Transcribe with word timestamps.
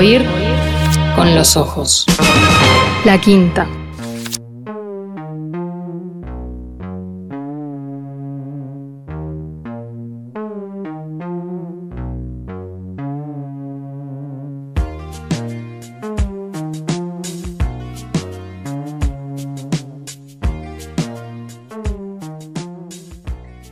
Oír 0.00 0.24
con 1.14 1.34
los 1.34 1.58
ojos. 1.58 2.06
La 3.04 3.20
quinta. 3.20 3.68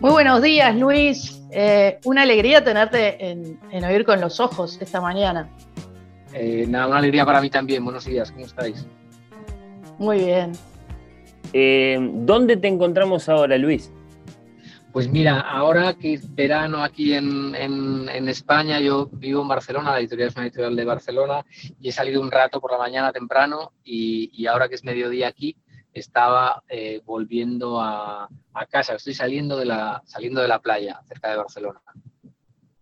Muy 0.01 0.11
buenos 0.11 0.43
días, 0.43 0.77
Luis. 0.77 1.41
Eh, 1.51 1.99
una 2.05 2.21
alegría 2.21 2.63
tenerte 2.63 3.31
en, 3.31 3.59
Oír 3.83 4.05
con 4.05 4.21
los 4.21 4.41
Ojos 4.41 4.77
esta 4.83 5.01
mañana. 5.01 5.49
Eh, 6.33 6.67
nada, 6.69 6.87
una 6.87 6.99
alegría 6.99 7.25
para 7.25 7.41
mí 7.41 7.51
también. 7.51 7.85
Buenos 7.85 8.05
días, 8.05 8.31
¿cómo 8.33 8.47
estáis? 8.47 8.87
Muy 9.99 10.19
bien. 10.19 10.53
Eh, 11.53 11.99
¿Dónde 12.01 12.57
te 12.57 12.69
encontramos 12.69 13.29
ahora, 13.29 13.57
Luis? 13.57 13.93
Pues 14.93 15.09
mira, 15.09 15.41
ahora 15.41 15.95
que 15.95 16.15
es 16.15 16.35
verano 16.35 16.83
aquí 16.83 17.15
en, 17.15 17.55
España, 18.29 18.81
yo 18.81 19.09
vivo 19.13 19.43
en 19.43 19.49
Barcelona, 19.49 19.93
la 19.93 20.01
editorial 20.01 20.29
es 20.29 20.37
una 20.37 20.47
editorial 20.47 20.77
de 20.77 20.85
Barcelona, 20.85 21.45
y 21.79 21.89
he 21.89 21.93
salido 21.93 22.21
un 22.21 22.31
rato 22.31 22.61
por 22.61 22.73
la 22.73 22.79
mañana 22.79 23.13
temprano, 23.13 23.73
y 23.85 24.47
ahora 24.47 24.69
que 24.69 24.75
es 24.75 24.85
mediodía 24.85 25.29
aquí, 25.29 25.57
estaba 25.99 26.63
eh, 26.69 27.01
volviendo 27.05 27.81
a, 27.81 28.29
casa, 28.71 28.97
estoy 28.97 29.15
saliendo 29.15 29.57
de, 29.57 29.67
la, 29.67 30.03
saliendo 30.05 30.41
de 30.41 30.49
la 30.49 30.61
playa 30.61 31.01
cerca 31.07 31.31
de 31.31 31.37
Barcelona. 31.37 31.81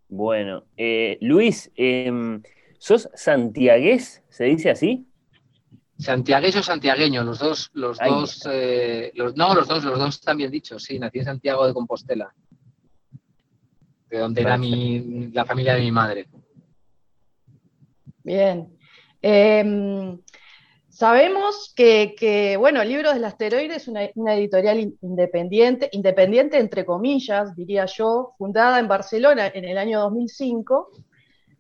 Bueno, 0.09 0.65
eh, 0.77 1.19
Luis, 1.21 1.71
em, 1.77 2.43
¿sos 2.87 3.09
santiagués? 3.15 4.23
¿Se 4.29 4.45
dice 4.45 4.71
así? 4.71 5.09
Santiagués 5.99 6.55
o 6.55 6.63
santiagueño, 6.63 7.25
los 7.25 7.41
dos, 7.41 7.71
los 7.73 7.99
dos, 7.99 8.47
eh, 8.49 9.13
no, 9.35 9.55
los 9.55 9.67
dos, 9.67 9.83
los 9.83 9.99
dos 9.99 10.15
están 10.15 10.37
bien 10.37 10.53
dichos, 10.53 10.85
sí, 10.85 10.99
nací 10.99 11.19
en 11.19 11.25
Santiago 11.25 11.67
de 11.67 11.75
Compostela, 11.75 12.33
de 14.09 14.19
donde 14.19 14.41
era 14.41 14.57
mi, 14.57 15.31
la 15.33 15.45
familia 15.45 15.75
de 15.75 15.81
mi 15.81 15.91
madre. 15.91 16.29
Bien. 18.23 18.69
Em, 19.21 20.19
Sabemos 20.97 21.75
que, 21.77 22.57
bueno, 22.59 22.83
Libros 22.83 23.13
del 23.13 23.27
Asteroide 23.27 23.77
es 23.77 23.87
una, 23.87 24.05
editorial 24.33 24.95
independiente, 25.03 25.91
independiente 25.93 26.59
entre 26.59 26.87
comillas, 26.87 27.55
diría 27.55 27.85
yo, 27.85 28.33
fundada 28.39 28.79
en 28.79 28.89
Barcelona 28.89 29.49
en 29.53 29.67
el 29.67 29.77
año 29.77 30.01
2005, 30.01 30.93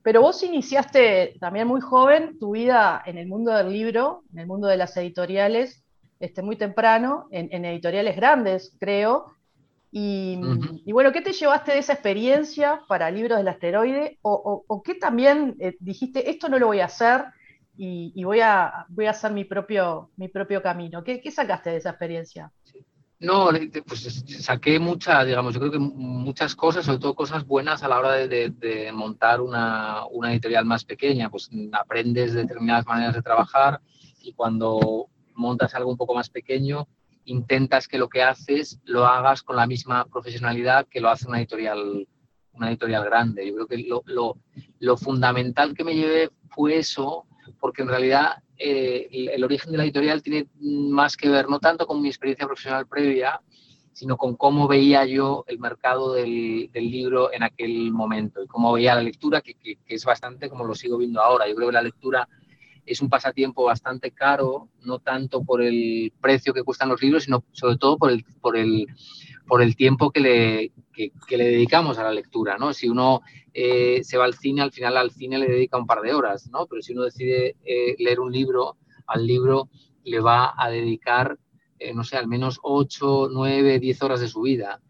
pero 0.06 0.22
vos 0.22 0.40
iniciaste 0.44 1.34
también 1.40 1.66
muy 1.66 1.80
joven 1.80 2.38
tu 2.38 2.52
vida 2.52 3.02
en 3.06 3.18
el 3.18 3.26
mundo 3.26 3.50
del 3.50 3.72
libro, 3.72 4.22
en 4.32 4.38
el 4.38 4.46
mundo 4.46 4.68
de 4.68 4.76
las 4.76 4.96
editoriales, 4.96 5.82
este, 6.20 6.42
muy 6.42 6.54
temprano, 6.54 7.26
en, 7.32 7.64
editoriales 7.64 8.14
grandes, 8.14 8.76
creo. 8.78 9.34
Y, 9.90 10.38
bueno, 10.92 11.10
¿qué 11.10 11.22
te 11.22 11.32
llevaste 11.32 11.72
de 11.72 11.78
esa 11.78 11.94
experiencia 11.94 12.82
para 12.86 13.10
Libros 13.10 13.38
del 13.38 13.48
Asteroide? 13.48 14.20
¿O, 14.22 14.80
qué 14.84 14.94
también 14.94 15.56
eh, 15.58 15.74
dijiste, 15.80 16.30
esto 16.30 16.48
no 16.48 16.60
lo 16.60 16.68
voy 16.68 16.78
a 16.78 16.84
hacer? 16.84 17.24
y, 17.76 18.22
voy, 18.22 18.40
a, 18.40 18.86
voy 18.88 19.06
a 19.06 19.10
hacer 19.10 19.32
mi 19.32 19.44
propio, 19.44 20.10
mi 20.16 20.28
propio 20.28 20.62
camino. 20.62 21.02
¿Qué, 21.02 21.30
sacaste 21.32 21.70
de 21.70 21.78
esa 21.78 21.90
experiencia? 21.90 22.52
No, 23.18 23.48
pues 23.86 24.24
saqué 24.40 24.78
muchas, 24.78 25.24
digamos, 25.24 25.54
yo 25.54 25.60
creo 25.60 25.72
que 25.72 25.78
muchas 25.78 26.54
cosas, 26.54 26.84
sobre 26.84 26.98
todo 26.98 27.14
cosas 27.14 27.46
buenas 27.46 27.82
a 27.82 27.88
la 27.88 27.98
hora 27.98 28.12
de, 28.12 28.90
montar 28.92 29.40
una, 29.40 30.04
editorial 30.30 30.66
más 30.66 30.84
pequeña, 30.84 31.30
pues 31.30 31.48
aprendes 31.72 32.34
determinadas 32.34 32.84
maneras 32.86 33.14
de 33.14 33.22
trabajar 33.22 33.80
y 34.20 34.34
cuando 34.34 35.08
montas 35.34 35.74
algo 35.74 35.90
un 35.90 35.96
poco 35.96 36.14
más 36.14 36.28
pequeño, 36.28 36.88
intentas 37.24 37.88
que 37.88 37.98
lo 37.98 38.08
que 38.08 38.22
haces 38.22 38.80
lo 38.84 39.06
hagas 39.06 39.42
con 39.42 39.56
la 39.56 39.66
misma 39.66 40.04
profesionalidad 40.04 40.86
que 40.86 41.00
lo 41.00 41.08
hace 41.08 41.26
una 41.26 41.38
editorial, 41.38 42.06
una 42.52 42.68
editorial 42.68 43.04
grande. 43.04 43.46
Yo 43.46 43.54
creo 43.54 43.66
que 43.66 43.88
lo, 44.78 44.96
fundamental 44.98 45.74
que 45.74 45.84
me 45.84 45.94
llevé 45.94 46.30
fue 46.50 46.76
eso, 46.76 47.24
porque 47.60 47.80
en 47.80 47.88
realidad 47.88 48.42
eh, 48.58 49.08
el, 49.34 49.44
origen 49.44 49.72
de 49.72 49.78
la 49.78 49.84
editorial 49.84 50.22
tiene 50.22 50.48
más 50.60 51.16
que 51.16 51.28
ver 51.28 51.48
no 51.48 51.58
tanto 51.58 51.86
con 51.86 52.00
mi 52.00 52.08
experiencia 52.08 52.46
profesional 52.46 52.86
previa, 52.86 53.40
sino 53.92 54.16
con 54.16 54.36
cómo 54.36 54.68
veía 54.68 55.04
yo 55.06 55.44
el 55.46 55.58
mercado 55.58 56.12
del, 56.12 56.70
libro 56.74 57.32
en 57.32 57.42
aquel 57.42 57.92
momento 57.92 58.42
y 58.42 58.46
cómo 58.46 58.72
veía 58.72 58.94
la 58.94 59.02
lectura, 59.02 59.40
que, 59.40 59.56
es 59.86 60.04
bastante 60.04 60.48
como 60.48 60.64
lo 60.64 60.74
sigo 60.74 60.98
viendo 60.98 61.22
ahora. 61.22 61.48
Yo 61.48 61.54
creo 61.54 61.68
que 61.68 61.74
la 61.74 61.82
lectura 61.82 62.28
es 62.86 63.02
un 63.02 63.08
pasatiempo 63.08 63.64
bastante 63.64 64.12
caro, 64.12 64.68
no 64.82 65.00
tanto 65.00 65.42
por 65.42 65.60
el 65.60 66.12
precio 66.20 66.54
que 66.54 66.62
cuestan 66.62 66.88
los 66.88 67.02
libros, 67.02 67.24
sino 67.24 67.44
sobre 67.52 67.76
todo 67.76 67.98
por 67.98 68.10
el, 68.10 68.24
por 68.40 68.56
el, 68.56 68.86
por 69.46 69.60
el 69.60 69.74
tiempo 69.76 70.10
que 70.10 70.20
le, 70.20 70.72
que, 70.92 71.36
le 71.36 71.44
dedicamos 71.44 71.98
a 71.98 72.04
la 72.04 72.12
lectura, 72.12 72.56
¿no? 72.58 72.72
Si 72.72 72.88
uno 72.88 73.22
eh, 73.52 74.02
se 74.04 74.16
va 74.16 74.24
al 74.24 74.34
cine, 74.34 74.62
al 74.62 74.72
final 74.72 74.96
al 74.96 75.10
cine 75.10 75.38
le 75.38 75.48
dedica 75.48 75.76
un 75.76 75.86
par 75.86 76.00
de 76.00 76.14
horas, 76.14 76.48
¿no? 76.50 76.66
Pero 76.66 76.80
si 76.80 76.92
uno 76.92 77.02
decide 77.02 77.56
eh, 77.64 77.96
leer 77.98 78.20
un 78.20 78.32
libro, 78.32 78.76
al 79.06 79.26
libro 79.26 79.68
le 80.04 80.20
va 80.20 80.54
a 80.56 80.70
dedicar, 80.70 81.38
eh, 81.78 81.92
no 81.92 82.04
sé, 82.04 82.16
al 82.16 82.28
menos 82.28 82.60
8, 82.62 83.28
9, 83.32 83.80
10 83.80 84.02
horas 84.02 84.20
de 84.20 84.28
su 84.28 84.42
vida. 84.42 84.80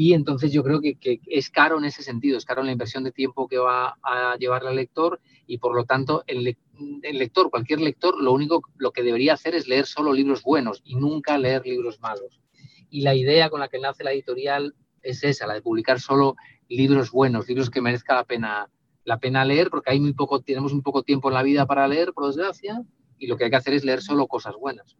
Y 0.00 0.12
entonces 0.12 0.52
yo 0.52 0.62
creo 0.62 0.80
que, 0.80 0.96
es 1.26 1.50
caro 1.50 1.76
en 1.76 1.84
ese 1.84 2.04
sentido, 2.04 2.38
es 2.38 2.44
caro 2.44 2.60
en 2.60 2.66
la 2.66 2.72
inversión 2.72 3.02
de 3.02 3.10
tiempo 3.10 3.48
que 3.48 3.58
va 3.58 3.98
a 4.00 4.36
llevar 4.38 4.62
el 4.64 4.76
lector 4.76 5.20
y 5.44 5.58
por 5.58 5.74
lo 5.74 5.86
tanto 5.86 6.22
el, 6.28 6.56
el, 7.02 7.18
lector, 7.18 7.50
cualquier 7.50 7.80
lector, 7.80 8.14
lo 8.22 8.30
único 8.30 8.62
lo 8.76 8.92
que 8.92 9.02
debería 9.02 9.32
hacer 9.32 9.56
es 9.56 9.66
leer 9.66 9.86
solo 9.86 10.12
libros 10.12 10.44
buenos 10.44 10.82
y 10.84 10.94
nunca 10.94 11.36
leer 11.36 11.66
libros 11.66 11.98
malos. 11.98 12.40
Y 12.88 13.00
la 13.00 13.16
idea 13.16 13.50
con 13.50 13.58
la 13.58 13.66
que 13.66 13.80
nace 13.80 14.04
la 14.04 14.12
editorial 14.12 14.76
es 15.02 15.24
esa, 15.24 15.48
la 15.48 15.54
de 15.54 15.62
publicar 15.62 15.98
solo 15.98 16.36
libros 16.68 17.10
buenos, 17.10 17.48
libros 17.48 17.68
que 17.68 17.80
merezca 17.80 18.14
la 18.14 18.22
pena, 18.22 18.70
la 19.02 19.18
pena 19.18 19.44
leer, 19.44 19.68
porque 19.68 19.90
hay 19.90 19.98
muy 19.98 20.12
poco, 20.12 20.40
tenemos 20.42 20.72
muy 20.72 20.82
poco 20.82 21.02
tiempo 21.02 21.26
en 21.26 21.34
la 21.34 21.42
vida 21.42 21.66
para 21.66 21.88
leer, 21.88 22.12
por 22.12 22.28
desgracia, 22.28 22.84
y 23.18 23.26
lo 23.26 23.36
que 23.36 23.46
hay 23.46 23.50
que 23.50 23.56
hacer 23.56 23.74
es 23.74 23.84
leer 23.84 24.00
solo 24.00 24.28
cosas 24.28 24.54
buenas. 24.54 24.96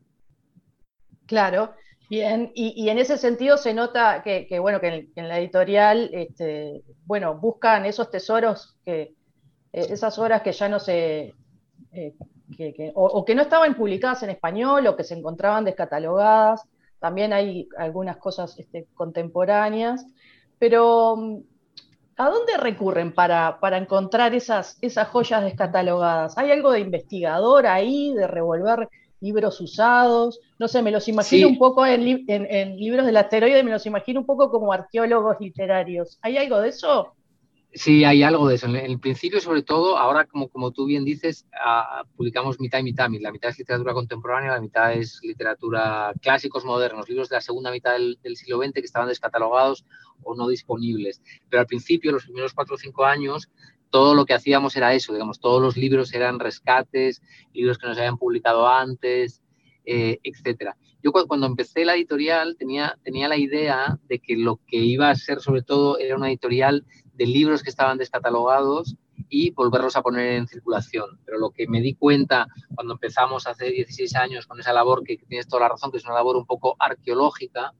Claro, 1.26 1.76
bien, 2.08 2.52
y, 2.54 2.88
en 2.88 2.98
ese 2.98 3.18
sentido 3.18 3.56
se 3.56 3.74
nota 3.74 4.22
que, 4.22 4.58
bueno, 4.58 4.80
que 4.80 5.10
en, 5.14 5.28
la 5.28 5.38
editorial, 5.38 6.10
este, 6.12 6.82
bueno, 7.04 7.38
buscan 7.38 7.84
esos 7.84 8.10
tesoros, 8.10 8.76
que, 8.84 9.14
eh, 9.72 9.86
esas 9.90 10.18
obras 10.18 10.42
que 10.42 10.52
ya 10.52 10.68
no 10.68 10.78
se, 10.80 11.34
eh, 11.92 12.14
o, 12.94 13.24
que 13.24 13.34
no 13.34 13.42
estaban 13.42 13.74
publicadas 13.74 14.22
en 14.22 14.30
español 14.30 14.86
o 14.86 14.96
que 14.96 15.04
se 15.04 15.14
encontraban 15.14 15.64
descatalogadas. 15.64 16.62
También 16.98 17.32
hay 17.32 17.68
algunas 17.76 18.16
cosas 18.16 18.58
este, 18.58 18.86
contemporáneas, 18.94 20.04
pero 20.58 21.16
mm, 21.16 21.38
¿a 22.16 22.30
dónde 22.30 22.56
recurren 22.56 23.12
para, 23.14 23.58
encontrar 23.72 24.34
esas, 24.34 24.78
esas 24.80 25.08
joyas 25.08 25.44
descatalogadas? 25.44 26.36
¿Hay 26.38 26.50
algo 26.50 26.72
de 26.72 26.80
investigador 26.80 27.66
ahí, 27.66 28.14
de 28.14 28.26
revolver 28.26 28.88
libros 29.20 29.60
usados? 29.60 30.40
No 30.58 30.68
sé, 30.68 30.82
me 30.82 30.90
los 30.90 31.08
imagino 31.08 31.48
un 31.48 31.58
poco 31.58 31.84
en, 31.86 32.04
libros 32.04 33.06
del 33.06 33.16
asteroide, 33.16 33.62
me 33.62 33.70
los 33.70 33.86
imagino 33.86 34.20
un 34.20 34.26
poco 34.26 34.50
como 34.50 34.72
arqueólogos 34.72 35.36
literarios. 35.40 36.18
¿Hay 36.22 36.36
algo 36.36 36.60
de 36.60 36.68
eso? 36.68 37.14
Sí, 37.74 38.02
hay 38.04 38.22
algo 38.22 38.48
de 38.48 38.54
eso. 38.54 38.66
En 38.66 38.76
el 38.76 38.98
principio, 38.98 39.40
sobre 39.40 39.62
todo, 39.62 39.98
ahora, 39.98 40.24
como, 40.24 40.48
como 40.48 40.70
tú 40.70 40.86
bien 40.86 41.04
dices, 41.04 41.46
ah, 41.62 42.02
publicamos 42.16 42.58
mitad 42.58 42.78
y 42.78 42.82
mitad. 42.82 43.10
La 43.20 43.30
mitad 43.30 43.50
es 43.50 43.58
literatura 43.58 43.92
contemporánea, 43.92 44.52
la 44.52 44.60
mitad 44.60 44.94
es 44.94 45.20
literatura 45.22 46.12
clásicos 46.22 46.64
modernos, 46.64 47.08
libros 47.08 47.28
de 47.28 47.36
la 47.36 47.40
segunda 47.42 47.70
mitad 47.70 47.92
del, 47.92 48.36
siglo 48.36 48.58
XX 48.58 48.72
que 48.72 48.80
estaban 48.80 49.08
descatalogados 49.08 49.84
o 50.22 50.34
no 50.34 50.48
disponibles. 50.48 51.20
Pero 51.50 51.60
al 51.60 51.66
principio, 51.66 52.10
los 52.10 52.24
primeros 52.24 52.54
cuatro 52.54 52.76
o 52.76 52.78
cinco 52.78 53.04
años, 53.04 53.50
todo 53.90 54.14
lo 54.14 54.26
que 54.26 54.34
hacíamos 54.34 54.76
era 54.76 54.94
eso, 54.94 55.12
digamos, 55.12 55.40
todos 55.40 55.62
los 55.62 55.76
libros 55.76 56.12
eran 56.12 56.38
rescates, 56.38 57.22
libros 57.52 57.78
que 57.78 57.86
no 57.86 57.94
se 57.94 58.00
habían 58.00 58.18
publicado 58.18 58.68
antes, 58.68 59.42
eh, 59.84 60.18
etcétera. 60.22 60.76
Yo 61.02 61.12
cuando 61.12 61.46
empecé 61.46 61.84
la 61.84 61.94
editorial 61.94 62.56
tenía, 62.58 62.98
tenía 63.02 63.28
la 63.28 63.36
idea 63.36 63.98
de 64.08 64.18
que 64.18 64.36
lo 64.36 64.60
que 64.66 64.78
iba 64.78 65.10
a 65.10 65.14
ser 65.14 65.40
sobre 65.40 65.62
todo 65.62 65.98
era 65.98 66.16
una 66.16 66.28
editorial 66.28 66.84
de 67.14 67.26
libros 67.26 67.62
que 67.62 67.70
estaban 67.70 67.98
descatalogados 67.98 68.96
y 69.28 69.50
volverlos 69.50 69.96
a 69.96 70.02
poner 70.02 70.32
en 70.34 70.46
circulación. 70.46 71.20
Pero 71.24 71.38
lo 71.38 71.50
que 71.50 71.66
me 71.66 71.80
di 71.80 71.94
cuenta 71.94 72.46
cuando 72.74 72.94
empezamos 72.94 73.46
hace 73.46 73.70
16 73.70 74.16
años 74.16 74.46
con 74.46 74.60
esa 74.60 74.72
labor, 74.72 75.02
que 75.04 75.16
tienes 75.16 75.48
toda 75.48 75.62
la 75.62 75.68
razón, 75.70 75.90
que 75.90 75.98
es 75.98 76.04
una 76.04 76.14
labor 76.14 76.36
un 76.36 76.46
poco 76.46 76.76
arqueológica, 76.78 77.74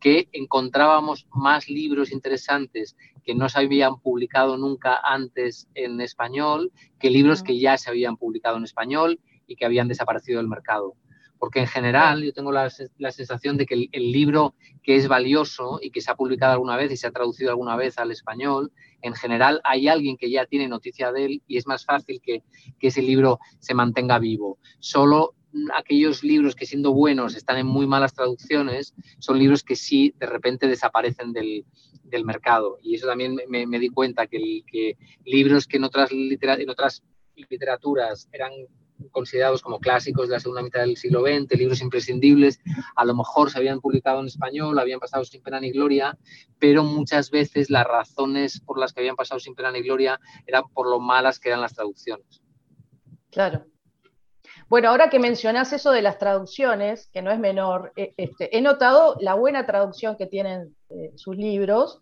que 0.00 0.28
encontrábamos 0.32 1.26
más 1.32 1.68
libros 1.68 2.12
interesantes 2.12 2.96
que 3.24 3.34
no 3.34 3.48
se 3.48 3.60
habían 3.60 4.00
publicado 4.00 4.56
nunca 4.56 4.98
antes 5.02 5.68
en 5.74 6.00
español 6.00 6.72
que 6.98 7.10
libros 7.10 7.42
que 7.42 7.58
ya 7.58 7.78
se 7.78 7.90
habían 7.90 8.16
publicado 8.16 8.56
en 8.56 8.64
español 8.64 9.20
y 9.46 9.56
que 9.56 9.64
habían 9.64 9.88
desaparecido 9.88 10.38
del 10.38 10.48
mercado. 10.48 10.94
Porque 11.42 11.58
en 11.58 11.66
general 11.66 12.22
yo 12.22 12.32
tengo 12.32 12.52
la, 12.52 12.70
sensación 12.70 13.56
de 13.56 13.66
que 13.66 13.88
el, 13.90 14.12
libro 14.12 14.54
que 14.80 14.94
es 14.94 15.08
valioso 15.08 15.80
y 15.82 15.90
que 15.90 16.00
se 16.00 16.08
ha 16.08 16.14
publicado 16.14 16.52
alguna 16.52 16.76
vez 16.76 16.92
y 16.92 16.96
se 16.96 17.08
ha 17.08 17.10
traducido 17.10 17.50
alguna 17.50 17.74
vez 17.74 17.98
al 17.98 18.12
español, 18.12 18.70
en 19.00 19.12
general 19.14 19.60
hay 19.64 19.88
alguien 19.88 20.16
que 20.16 20.30
ya 20.30 20.46
tiene 20.46 20.68
noticia 20.68 21.10
de 21.10 21.24
él 21.24 21.42
y 21.48 21.56
es 21.56 21.66
más 21.66 21.84
fácil 21.84 22.20
que, 22.22 22.44
que 22.78 22.86
ese 22.86 23.02
libro 23.02 23.40
se 23.58 23.74
mantenga 23.74 24.20
vivo. 24.20 24.58
Solo 24.78 25.34
aquellos 25.74 26.22
libros 26.22 26.54
que 26.54 26.64
siendo 26.64 26.92
buenos 26.92 27.34
están 27.34 27.58
en 27.58 27.66
muy 27.66 27.88
malas 27.88 28.14
traducciones, 28.14 28.94
son 29.18 29.36
libros 29.36 29.64
que 29.64 29.74
sí 29.74 30.14
de 30.20 30.26
repente 30.26 30.68
desaparecen 30.68 31.32
del, 31.32 31.64
del 32.04 32.24
mercado. 32.24 32.78
Y 32.84 32.94
eso 32.94 33.08
también 33.08 33.36
me, 33.48 33.66
me 33.66 33.80
di 33.80 33.88
cuenta, 33.88 34.28
que, 34.28 34.62
que, 34.64 34.96
libros 35.24 35.66
que 35.66 35.78
en 35.78 35.82
otras, 35.82 36.12
en 36.12 36.70
otras 36.70 37.02
literaturas 37.34 38.28
eran 38.30 38.52
considerados 39.10 39.62
como 39.62 39.80
clásicos 39.80 40.28
de 40.28 40.34
la 40.34 40.40
segunda 40.40 40.62
mitad 40.62 40.80
del 40.80 40.96
siglo 40.96 41.22
XX, 41.22 41.58
libros 41.58 41.80
imprescindibles, 41.80 42.60
a 42.96 43.04
lo 43.04 43.14
mejor 43.14 43.50
se 43.50 43.58
habían 43.58 43.80
publicado 43.80 44.20
en 44.20 44.26
español, 44.26 44.78
habían 44.78 45.00
pasado 45.00 45.24
sin 45.24 45.42
pena 45.42 45.60
ni 45.60 45.72
gloria, 45.72 46.18
pero 46.58 46.84
muchas 46.84 47.30
veces 47.30 47.70
las 47.70 47.86
razones 47.86 48.60
por 48.60 48.78
las 48.78 48.92
que 48.92 49.00
habían 49.00 49.16
pasado 49.16 49.40
sin 49.40 49.54
pena 49.54 49.70
ni 49.70 49.82
gloria 49.82 50.20
eran 50.46 50.64
por 50.72 50.88
lo 50.88 51.00
malas 51.00 51.38
que 51.38 51.48
eran 51.48 51.60
las 51.60 51.74
traducciones. 51.74 52.42
Claro. 53.30 53.64
Bueno, 54.68 54.88
ahora 54.88 55.10
que 55.10 55.18
mencionás 55.18 55.72
eso 55.72 55.90
de 55.90 56.02
las 56.02 56.18
traducciones, 56.18 57.08
que 57.12 57.20
no 57.20 57.30
es 57.30 57.38
menor, 57.38 57.92
eh, 57.96 58.14
este, 58.16 58.56
he 58.56 58.62
notado 58.62 59.16
la 59.20 59.34
buena 59.34 59.66
traducción 59.66 60.16
que 60.16 60.26
tienen 60.26 60.74
eh, 60.88 61.12
sus 61.16 61.36
libros. 61.36 62.00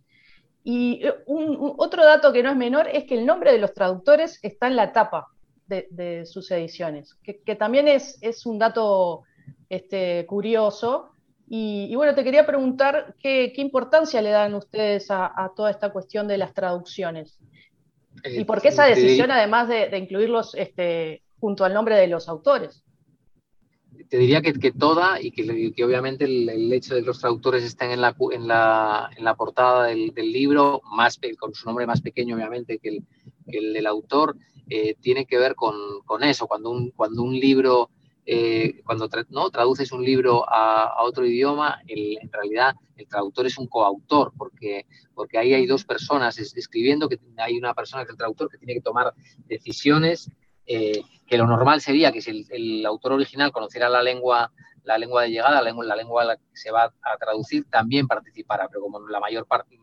Y 0.62 1.04
eh, 1.04 1.14
otro 1.26 2.04
dato 2.04 2.32
que 2.32 2.42
no 2.42 2.50
es 2.50 2.56
menor 2.56 2.86
es 2.86 3.04
que 3.04 3.14
el 3.14 3.26
nombre 3.26 3.50
de 3.50 3.58
los 3.58 3.72
traductores 3.72 4.38
está 4.42 4.66
en 4.68 4.76
la 4.76 4.92
tapa 4.92 5.28
de, 5.70 6.26
sus 6.26 6.50
ediciones, 6.50 7.16
que, 7.22 7.56
también 7.56 7.88
es, 7.88 8.18
es, 8.20 8.44
un 8.44 8.58
dato 8.58 9.22
este, 9.68 10.26
curioso. 10.26 11.10
Y, 11.48 11.94
bueno, 11.96 12.14
te 12.14 12.22
quería 12.22 12.46
preguntar 12.46 13.16
qué, 13.18 13.52
importancia 13.56 14.22
le 14.22 14.30
dan 14.30 14.54
ustedes 14.54 15.06
a, 15.10 15.52
toda 15.56 15.70
esta 15.70 15.90
cuestión 15.90 16.28
de 16.28 16.38
las 16.38 16.54
traducciones. 16.54 17.38
¿Y 18.24 18.44
por 18.44 18.60
qué 18.60 18.68
esa 18.68 18.84
decisión, 18.84 19.30
además 19.30 19.68
de, 19.68 19.96
incluirlos 19.96 20.54
este, 20.54 21.22
junto 21.40 21.64
al 21.64 21.74
nombre 21.74 21.96
de 21.96 22.06
los 22.06 22.28
autores? 22.28 22.84
Te 24.08 24.18
diría 24.18 24.42
que, 24.42 24.52
que 24.54 24.72
toda 24.72 25.20
y 25.20 25.30
que, 25.30 25.72
que 25.72 25.84
obviamente 25.84 26.24
el, 26.24 26.72
hecho 26.72 26.94
de 26.94 27.00
que 27.00 27.06
los 27.06 27.20
traductores 27.20 27.62
estén 27.62 27.92
en 27.92 28.00
la, 28.00 28.14
en 28.32 28.48
la, 28.48 29.10
en 29.16 29.24
la 29.24 29.34
portada 29.34 29.86
del, 29.86 30.12
del, 30.12 30.32
libro, 30.32 30.82
más, 30.84 31.18
con 31.38 31.54
su 31.54 31.66
nombre 31.66 31.86
más 31.86 32.00
pequeño 32.00 32.34
obviamente 32.34 32.78
que 32.78 32.88
el, 32.88 33.04
el 33.58 33.86
autor, 33.86 34.36
eh, 34.68 34.94
tiene 35.00 35.26
que 35.26 35.38
ver 35.38 35.54
con, 35.54 35.74
con, 36.04 36.22
eso. 36.22 36.46
Cuando 36.46 36.70
un, 36.70 36.90
cuando 36.92 37.22
un 37.22 37.34
libro, 37.34 37.90
eh, 38.24 38.80
cuando 38.84 39.08
¿no? 39.30 39.50
traduces 39.50 39.90
un 39.92 40.04
libro 40.04 40.44
a, 40.48 41.02
otro 41.02 41.26
idioma, 41.26 41.80
en 41.86 42.30
realidad 42.30 42.74
el 42.96 43.08
traductor 43.08 43.46
es 43.46 43.58
un 43.58 43.66
coautor, 43.66 44.32
porque, 44.36 44.86
porque 45.14 45.38
ahí 45.38 45.54
hay 45.54 45.66
dos 45.66 45.84
personas 45.84 46.38
escribiendo, 46.38 47.08
que 47.08 47.18
hay 47.38 47.58
una 47.58 47.74
persona 47.74 48.04
que 48.04 48.08
es 48.08 48.10
el 48.10 48.18
traductor 48.18 48.48
que 48.48 48.58
tiene 48.58 48.74
que 48.74 48.80
tomar 48.80 49.12
decisiones 49.46 50.30
eh, 50.72 51.02
que 51.26 51.36
lo 51.36 51.48
normal 51.48 51.80
sería 51.80 52.12
que 52.12 52.22
si 52.22 52.46
el, 52.48 52.86
autor 52.86 53.14
original 53.14 53.50
conociera 53.50 53.88
la 53.88 54.04
lengua, 54.04 54.52
la 54.84 54.98
lengua 54.98 55.22
de 55.22 55.30
llegada, 55.30 55.56
la 55.56 55.62
lengua, 55.62 55.84
la 55.84 55.96
lengua 55.96 56.36
que 56.36 56.56
se 56.56 56.70
va 56.70 56.84
a 56.84 57.16
traducir, 57.18 57.64
también 57.68 58.06
participara, 58.06 58.68
pero 58.68 58.82
como 58.82 59.00
la 59.08 59.18
mayor 59.18 59.46
parte 59.46 59.79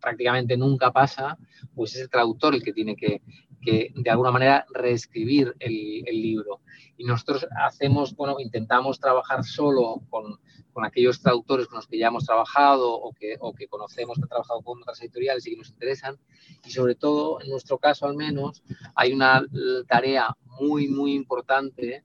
prácticamente 0.00 0.56
nunca 0.56 0.92
pasa, 0.92 1.38
pues 1.74 1.94
es 1.94 2.02
el 2.02 2.10
traductor 2.10 2.54
el 2.54 2.62
que 2.62 2.72
tiene 2.72 2.96
que, 2.96 3.22
que 3.64 3.92
de 3.94 4.10
alguna 4.10 4.30
manera 4.30 4.66
reescribir 4.72 5.54
el, 5.58 6.04
libro. 6.04 6.60
Y 6.96 7.04
nosotros 7.04 7.46
hacemos, 7.64 8.14
bueno, 8.14 8.36
intentamos 8.38 9.00
trabajar 9.00 9.42
solo 9.44 10.02
con, 10.10 10.38
con, 10.72 10.84
aquellos 10.84 11.20
traductores 11.20 11.66
con 11.66 11.76
los 11.76 11.88
que 11.88 11.98
ya 11.98 12.08
hemos 12.08 12.24
trabajado 12.24 12.92
o 12.92 13.12
que, 13.12 13.36
o 13.40 13.52
que 13.52 13.66
conocemos, 13.66 14.16
que 14.16 14.22
han 14.22 14.28
trabajado 14.28 14.62
con 14.62 14.80
otras 14.80 15.00
editoriales 15.00 15.46
y 15.46 15.50
que 15.50 15.56
nos 15.56 15.70
interesan. 15.70 16.18
Y 16.64 16.70
sobre 16.70 16.94
todo, 16.94 17.40
en 17.40 17.50
nuestro 17.50 17.78
caso 17.78 18.06
al 18.06 18.16
menos, 18.16 18.62
hay 18.94 19.12
una 19.12 19.44
tarea 19.88 20.36
muy, 20.60 20.88
muy 20.88 21.14
importante 21.14 22.04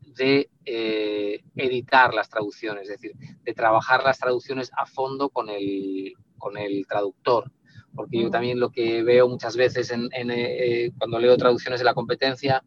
de 0.00 0.50
eh, 0.64 1.42
editar 1.54 2.14
las 2.14 2.28
traducciones, 2.28 2.88
es 2.88 3.00
decir, 3.00 3.12
de 3.42 3.54
trabajar 3.54 4.02
las 4.02 4.18
traducciones 4.18 4.70
a 4.76 4.86
fondo 4.86 5.28
con 5.28 5.50
el, 5.50 6.14
con 6.38 6.56
el 6.56 6.86
traductor 6.86 7.50
porque 7.96 8.22
yo 8.22 8.30
también 8.30 8.60
lo 8.60 8.70
que 8.70 9.02
veo 9.02 9.28
muchas 9.28 9.56
veces 9.56 9.90
en, 9.90 10.10
eh, 10.12 10.92
cuando 10.98 11.18
leo 11.18 11.36
traducciones 11.36 11.80
de 11.80 11.84
la 11.84 11.94
competencia, 11.94 12.62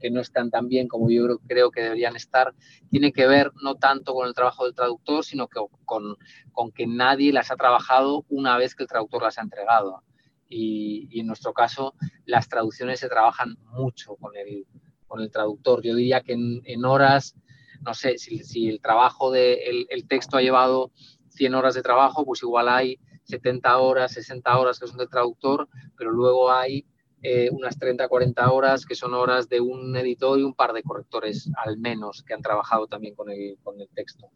que 0.00 0.10
no 0.10 0.20
están 0.20 0.50
tan 0.50 0.66
bien 0.66 0.88
como 0.88 1.10
yo 1.10 1.38
creo 1.46 1.70
que 1.70 1.82
deberían 1.82 2.16
estar, 2.16 2.54
tiene 2.90 3.12
que 3.12 3.26
ver 3.26 3.52
no 3.62 3.76
tanto 3.76 4.14
con 4.14 4.26
el 4.26 4.34
trabajo 4.34 4.64
del 4.64 4.74
traductor, 4.74 5.24
sino 5.24 5.46
que 5.46 5.60
con, 5.84 6.16
con 6.52 6.72
que 6.72 6.86
nadie 6.86 7.32
las 7.32 7.50
ha 7.50 7.56
trabajado 7.56 8.24
una 8.30 8.56
vez 8.56 8.74
que 8.74 8.84
el 8.84 8.88
traductor 8.88 9.22
las 9.22 9.38
ha 9.38 9.42
entregado. 9.42 10.02
Y, 10.48 11.20
en 11.20 11.28
nuestro 11.28 11.52
caso, 11.52 11.94
las 12.24 12.48
traducciones 12.48 12.98
se 12.98 13.08
trabajan 13.08 13.56
mucho 13.66 14.16
con 14.16 14.34
el, 14.34 14.66
con 15.06 15.20
el 15.20 15.30
traductor. 15.30 15.80
Yo 15.82 15.94
diría 15.94 16.22
que 16.22 16.32
en, 16.32 16.84
horas, 16.84 17.36
no 17.82 17.94
sé, 17.94 18.18
si, 18.18 18.38
si 18.38 18.68
el 18.68 18.80
trabajo 18.80 19.30
del 19.30 19.86
el 19.88 20.08
texto 20.08 20.36
ha 20.36 20.42
llevado 20.42 20.90
100 21.28 21.54
horas 21.54 21.74
de 21.74 21.82
trabajo, 21.82 22.24
pues 22.24 22.42
igual 22.42 22.68
hay 22.68 22.98
70 23.30 23.78
horas, 23.78 24.12
60 24.12 24.58
horas 24.58 24.78
que 24.78 24.86
son 24.86 24.98
del 24.98 25.08
traductor, 25.08 25.68
pero 25.96 26.10
luego 26.10 26.50
hay 26.50 26.86
eh, 27.22 27.50
unas 27.52 27.78
30, 27.78 28.08
40 28.08 28.50
horas 28.50 28.86
que 28.86 28.94
son 28.94 29.12
horas 29.12 29.48
de 29.48 29.60
un 29.60 29.94
editor 29.94 30.38
y 30.38 30.42
un 30.42 30.54
par 30.54 30.72
de 30.72 30.82
correctores 30.82 31.50
al 31.62 31.76
menos 31.76 32.22
que 32.22 32.32
han 32.32 32.40
trabajado 32.40 32.86
también 32.86 33.14
con 33.14 33.30
el, 33.30 33.58
con 33.62 33.78
el 33.78 33.88
texto. 33.90 34.30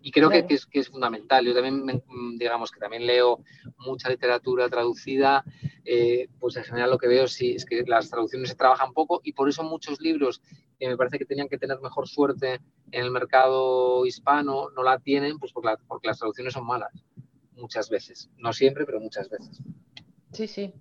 Y 0.00 0.10
creo 0.10 0.30
que, 0.30 0.44
es, 0.48 0.66
que, 0.66 0.80
es, 0.80 0.88
fundamental. 0.88 1.44
Yo 1.44 1.54
también, 1.54 2.02
digamos, 2.38 2.70
que 2.70 2.80
también 2.80 3.06
leo 3.06 3.40
mucha 3.78 4.08
literatura 4.08 4.68
traducida, 4.68 5.44
eh, 5.84 6.28
pues 6.40 6.56
en 6.56 6.64
general 6.64 6.90
lo 6.90 6.98
que 6.98 7.08
veo 7.08 7.28
sí, 7.28 7.52
es 7.52 7.64
que 7.64 7.84
las 7.86 8.10
traducciones 8.10 8.48
se 8.48 8.56
trabajan 8.56 8.92
poco 8.92 9.20
y 9.22 9.32
por 9.32 9.48
eso 9.48 9.62
muchos 9.62 10.00
libros 10.00 10.40
que 10.78 10.88
me 10.88 10.96
parece 10.96 11.18
que 11.18 11.26
tenían 11.26 11.48
que 11.48 11.58
tener 11.58 11.80
mejor 11.80 12.08
suerte 12.08 12.60
en 12.90 13.04
el 13.04 13.10
mercado 13.10 14.04
hispano 14.06 14.70
no 14.70 14.82
la 14.82 14.98
tienen, 14.98 15.38
pues 15.38 15.52
porque, 15.52 15.70
porque 15.86 16.08
las 16.08 16.18
traducciones 16.18 16.54
son 16.54 16.66
malas 16.66 17.04
muchas 17.56 17.88
veces. 17.88 18.30
No 18.38 18.52
siempre, 18.52 18.84
pero 18.84 19.00
muchas 19.00 19.28
veces. 19.28 19.60
Sí, 20.32 20.46
sí, 20.46 20.72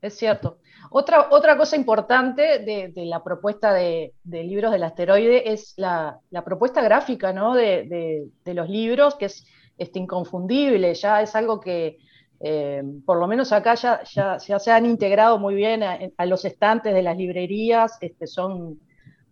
es 0.00 0.14
cierto. 0.14 0.58
Otra, 0.90 1.28
otra 1.30 1.56
cosa 1.56 1.76
importante 1.76 2.58
de, 2.58 2.92
la 3.06 3.22
propuesta 3.22 3.72
de, 3.72 4.12
libros 4.24 4.72
del 4.72 4.82
asteroide 4.82 5.52
es 5.52 5.74
la, 5.76 6.20
propuesta 6.44 6.82
gráfica 6.82 7.32
¿no? 7.32 7.54
de, 7.54 8.28
los 8.44 8.68
libros, 8.68 9.14
que 9.14 9.26
es 9.26 9.46
este, 9.78 9.98
inconfundible, 9.98 10.94
ya 10.94 11.22
es 11.22 11.34
algo 11.34 11.60
que 11.60 11.98
eh, 12.40 12.82
por 13.06 13.18
lo 13.18 13.28
menos 13.28 13.52
acá 13.52 13.74
ya, 13.74 14.02
ya, 14.04 14.38
se 14.38 14.70
han 14.72 14.84
integrado 14.84 15.38
muy 15.38 15.54
bien 15.54 15.82
a, 15.82 16.26
los 16.26 16.44
estantes 16.44 16.92
de 16.92 17.02
las 17.02 17.16
librerías, 17.16 17.96
este, 18.00 18.26
son, 18.26 18.80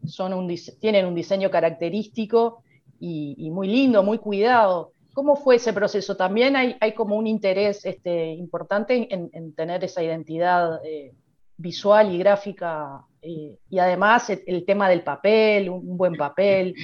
son 0.04 0.32
un, 0.32 0.54
tienen 0.80 1.06
un 1.06 1.14
diseño 1.14 1.50
característico 1.50 2.62
y 3.00 3.50
muy 3.50 3.66
lindo, 3.66 4.02
muy 4.02 4.18
cuidado. 4.18 4.92
¿Cómo 5.12 5.36
fue 5.36 5.56
ese 5.56 5.72
proceso? 5.72 6.16
También 6.16 6.56
hay, 6.56 6.92
como 6.94 7.16
un 7.16 7.26
interés 7.26 7.84
este, 7.84 8.32
importante 8.32 9.08
en, 9.10 9.54
tener 9.54 9.82
esa 9.84 10.02
identidad 10.02 10.84
eh, 10.84 11.12
visual 11.56 12.14
y 12.14 12.18
gráfica 12.18 13.04
eh, 13.22 13.58
y 13.68 13.78
además 13.78 14.30
el, 14.30 14.64
tema 14.64 14.88
del 14.88 15.02
papel, 15.02 15.68
un, 15.68 15.96
buen 15.96 16.14
papel. 16.14 16.74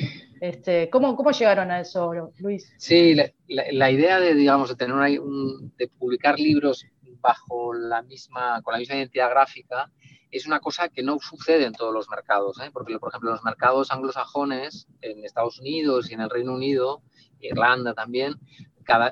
Este, 0.41 0.91
¿cómo, 0.91 1.17
¿Cómo 1.17 1.31
llegaron 1.31 1.71
a 1.71 1.81
eso, 1.81 2.13
Luis? 2.39 2.73
Sí, 2.77 3.17
la, 3.49 3.91
idea 3.91 4.21
de, 4.21 4.35
digamos, 4.35 4.69
de, 4.69 4.77
tener 4.77 5.21
un, 5.21 5.73
de 5.79 5.89
publicar 5.89 6.39
libros 6.39 6.85
bajo 7.21 7.73
la 7.73 8.03
misma, 8.03 8.61
con 8.63 8.73
la 8.73 8.79
misma 8.79 8.97
identidad 8.97 9.31
gráfica 9.31 9.91
es 10.31 10.47
una 10.47 10.61
cosa 10.61 10.89
que 10.89 11.03
no 11.03 11.19
sucede 11.19 11.65
en 11.65 11.73
todos 11.73 11.93
los 11.93 12.09
mercados, 12.09 12.59
¿eh? 12.61 12.71
porque, 12.73 12.99
por 12.99 13.11
ejemplo, 13.11 13.31
en 13.31 13.37
los 13.37 13.45
mercados 13.45 13.91
anglosajones, 13.91 14.89
en 15.01 15.25
Estados 15.25 15.61
Unidos 15.61 16.11
y 16.11 16.15
en 16.15 16.21
el 16.21 16.31
Reino 16.31 16.55
Unido, 16.55 17.03
Irlanda 17.41 17.95
también, 17.95 18.35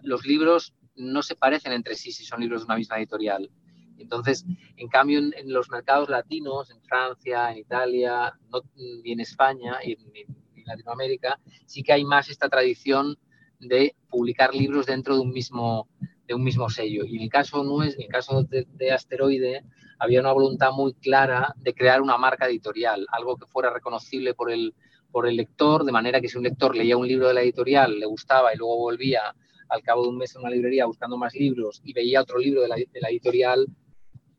los 0.02 0.26
libros 0.26 0.74
no 0.96 1.22
se 1.22 1.34
parecen 1.34 1.72
entre 1.72 1.94
sí 1.94 2.12
si 2.12 2.24
son 2.24 2.40
libros 2.40 2.62
de 2.62 2.66
una 2.66 2.76
misma 2.76 2.98
editorial. 2.98 3.50
Entonces, 3.98 4.44
en 4.76 4.88
cambio, 4.88 5.18
en, 5.18 5.52
los 5.52 5.70
mercados 5.70 6.08
latinos, 6.08 6.70
en 6.70 6.82
Francia, 6.82 7.50
en 7.50 7.58
Italia 7.58 8.38
y 8.76 9.12
en 9.12 9.20
España 9.20 9.78
y 9.84 9.92
en, 9.92 10.44
Latinoamérica, 10.66 11.38
sí 11.66 11.82
que 11.82 11.92
hay 11.92 12.06
más 12.06 12.30
esta 12.30 12.48
tradición 12.48 13.18
de 13.60 13.94
publicar 14.08 14.54
libros 14.54 14.86
dentro 14.86 15.14
de 15.14 15.20
un 15.20 15.30
mismo, 15.30 15.90
de 16.26 16.32
un 16.32 16.42
mismo 16.42 16.70
sello. 16.70 17.04
Y 17.04 17.16
en 17.16 17.22
el 17.22 17.28
caso, 17.28 17.62
no 17.62 17.82
es, 17.82 17.98
en 17.98 18.08
caso 18.08 18.44
de, 18.44 18.66
de 18.72 18.90
Asteroide, 18.90 19.62
había 20.04 20.20
una 20.20 20.32
voluntad 20.32 20.72
muy 20.72 20.94
clara 20.94 21.54
de 21.56 21.74
crear 21.74 22.00
una 22.00 22.16
marca 22.16 22.46
editorial, 22.46 23.06
algo 23.10 23.36
que 23.36 23.46
fuera 23.46 23.70
reconocible 23.70 24.34
por 24.34 24.50
el, 24.50 24.74
por 25.10 25.26
el 25.26 25.36
lector, 25.36 25.84
de 25.84 25.92
manera 25.92 26.20
que 26.20 26.28
si 26.28 26.38
un 26.38 26.44
lector 26.44 26.76
leía 26.76 26.96
un 26.96 27.06
libro 27.06 27.28
de 27.28 27.34
la 27.34 27.42
editorial, 27.42 27.98
le 27.98 28.06
gustaba 28.06 28.54
y 28.54 28.56
luego 28.56 28.76
volvía 28.76 29.34
al 29.68 29.82
cabo 29.82 30.02
de 30.02 30.08
un 30.08 30.18
mes 30.18 30.34
en 30.34 30.42
una 30.42 30.50
librería 30.50 30.86
buscando 30.86 31.16
más 31.16 31.34
libros 31.34 31.80
y 31.84 31.92
veía 31.92 32.20
otro 32.20 32.38
libro 32.38 32.62
de 32.62 32.68
la, 32.68 33.08
editorial, 33.08 33.66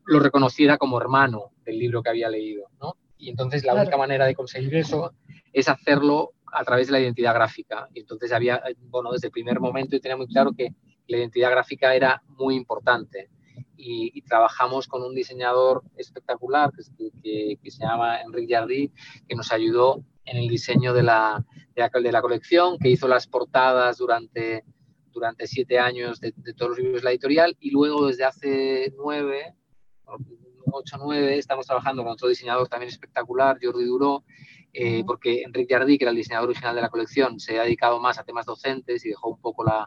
lo 0.04 0.20
reconociera 0.20 0.78
como 0.78 1.00
hermano 1.00 1.52
del 1.64 1.78
libro 1.78 2.02
que 2.02 2.10
había 2.10 2.28
leído. 2.28 2.68
¿no? 2.80 2.96
Y 3.18 3.30
entonces 3.30 3.64
la 3.64 3.74
única 3.74 3.96
manera 3.96 4.26
de 4.26 4.34
conseguir 4.34 4.74
eso 4.76 5.12
es 5.52 5.68
hacerlo 5.68 6.32
a 6.52 6.64
través 6.64 6.86
de 6.86 6.92
la 6.92 7.00
identidad 7.00 7.34
gráfica. 7.34 7.88
Y 7.92 8.00
entonces 8.00 8.32
había, 8.32 8.62
bueno, 8.88 9.12
desde 9.12 9.28
el 9.28 9.32
primer 9.32 9.60
momento 9.60 9.96
yo 9.96 10.00
tenía 10.00 10.16
muy 10.16 10.26
claro 10.26 10.52
que 10.56 10.74
la 11.08 11.18
identidad 11.18 11.50
gráfica 11.50 11.94
era 11.94 12.22
muy 12.28 12.54
importante. 12.54 13.30
Y, 13.76 14.22
trabajamos 14.22 14.88
con 14.88 15.02
un 15.02 15.14
diseñador 15.14 15.82
espectacular 15.96 16.72
que, 17.22 17.58
que, 17.62 17.70
se 17.70 17.84
llama 17.84 18.20
Enrique 18.22 18.54
Jardí, 18.54 18.90
que 19.28 19.36
nos 19.36 19.52
ayudó 19.52 20.02
en 20.24 20.38
el 20.38 20.48
diseño 20.48 20.92
de 20.92 21.02
la, 21.02 21.44
de 21.74 22.12
la, 22.12 22.22
colección, 22.22 22.78
que 22.78 22.90
hizo 22.90 23.06
las 23.06 23.26
portadas 23.26 23.98
durante, 23.98 24.64
durante 25.12 25.46
siete 25.46 25.78
años 25.78 26.20
de, 26.20 26.32
todos 26.56 26.70
los 26.70 26.78
libros 26.78 27.02
de 27.02 27.04
la 27.04 27.10
editorial 27.10 27.56
y 27.60 27.70
luego 27.70 28.06
desde 28.06 28.24
hace 28.24 28.92
nueve, 28.96 29.54
ocho, 30.72 30.96
nueve, 30.98 31.38
estamos 31.38 31.66
trabajando 31.66 32.02
con 32.02 32.12
otro 32.12 32.28
diseñador 32.28 32.68
también 32.68 32.90
espectacular, 32.90 33.58
Jordi 33.62 33.84
Duró, 33.84 34.24
eh, 34.72 35.04
porque 35.06 35.42
Enrique 35.42 35.74
Jardí, 35.74 35.96
que 35.96 36.04
era 36.04 36.10
el 36.10 36.16
diseñador 36.16 36.50
original 36.50 36.74
de 36.74 36.82
la 36.82 36.90
colección, 36.90 37.38
se 37.38 37.58
ha 37.58 37.62
dedicado 37.62 38.00
más 38.00 38.18
a 38.18 38.24
temas 38.24 38.46
docentes 38.46 39.04
y 39.06 39.10
dejó 39.10 39.30
un 39.30 39.40
poco 39.40 39.64
la, 39.64 39.86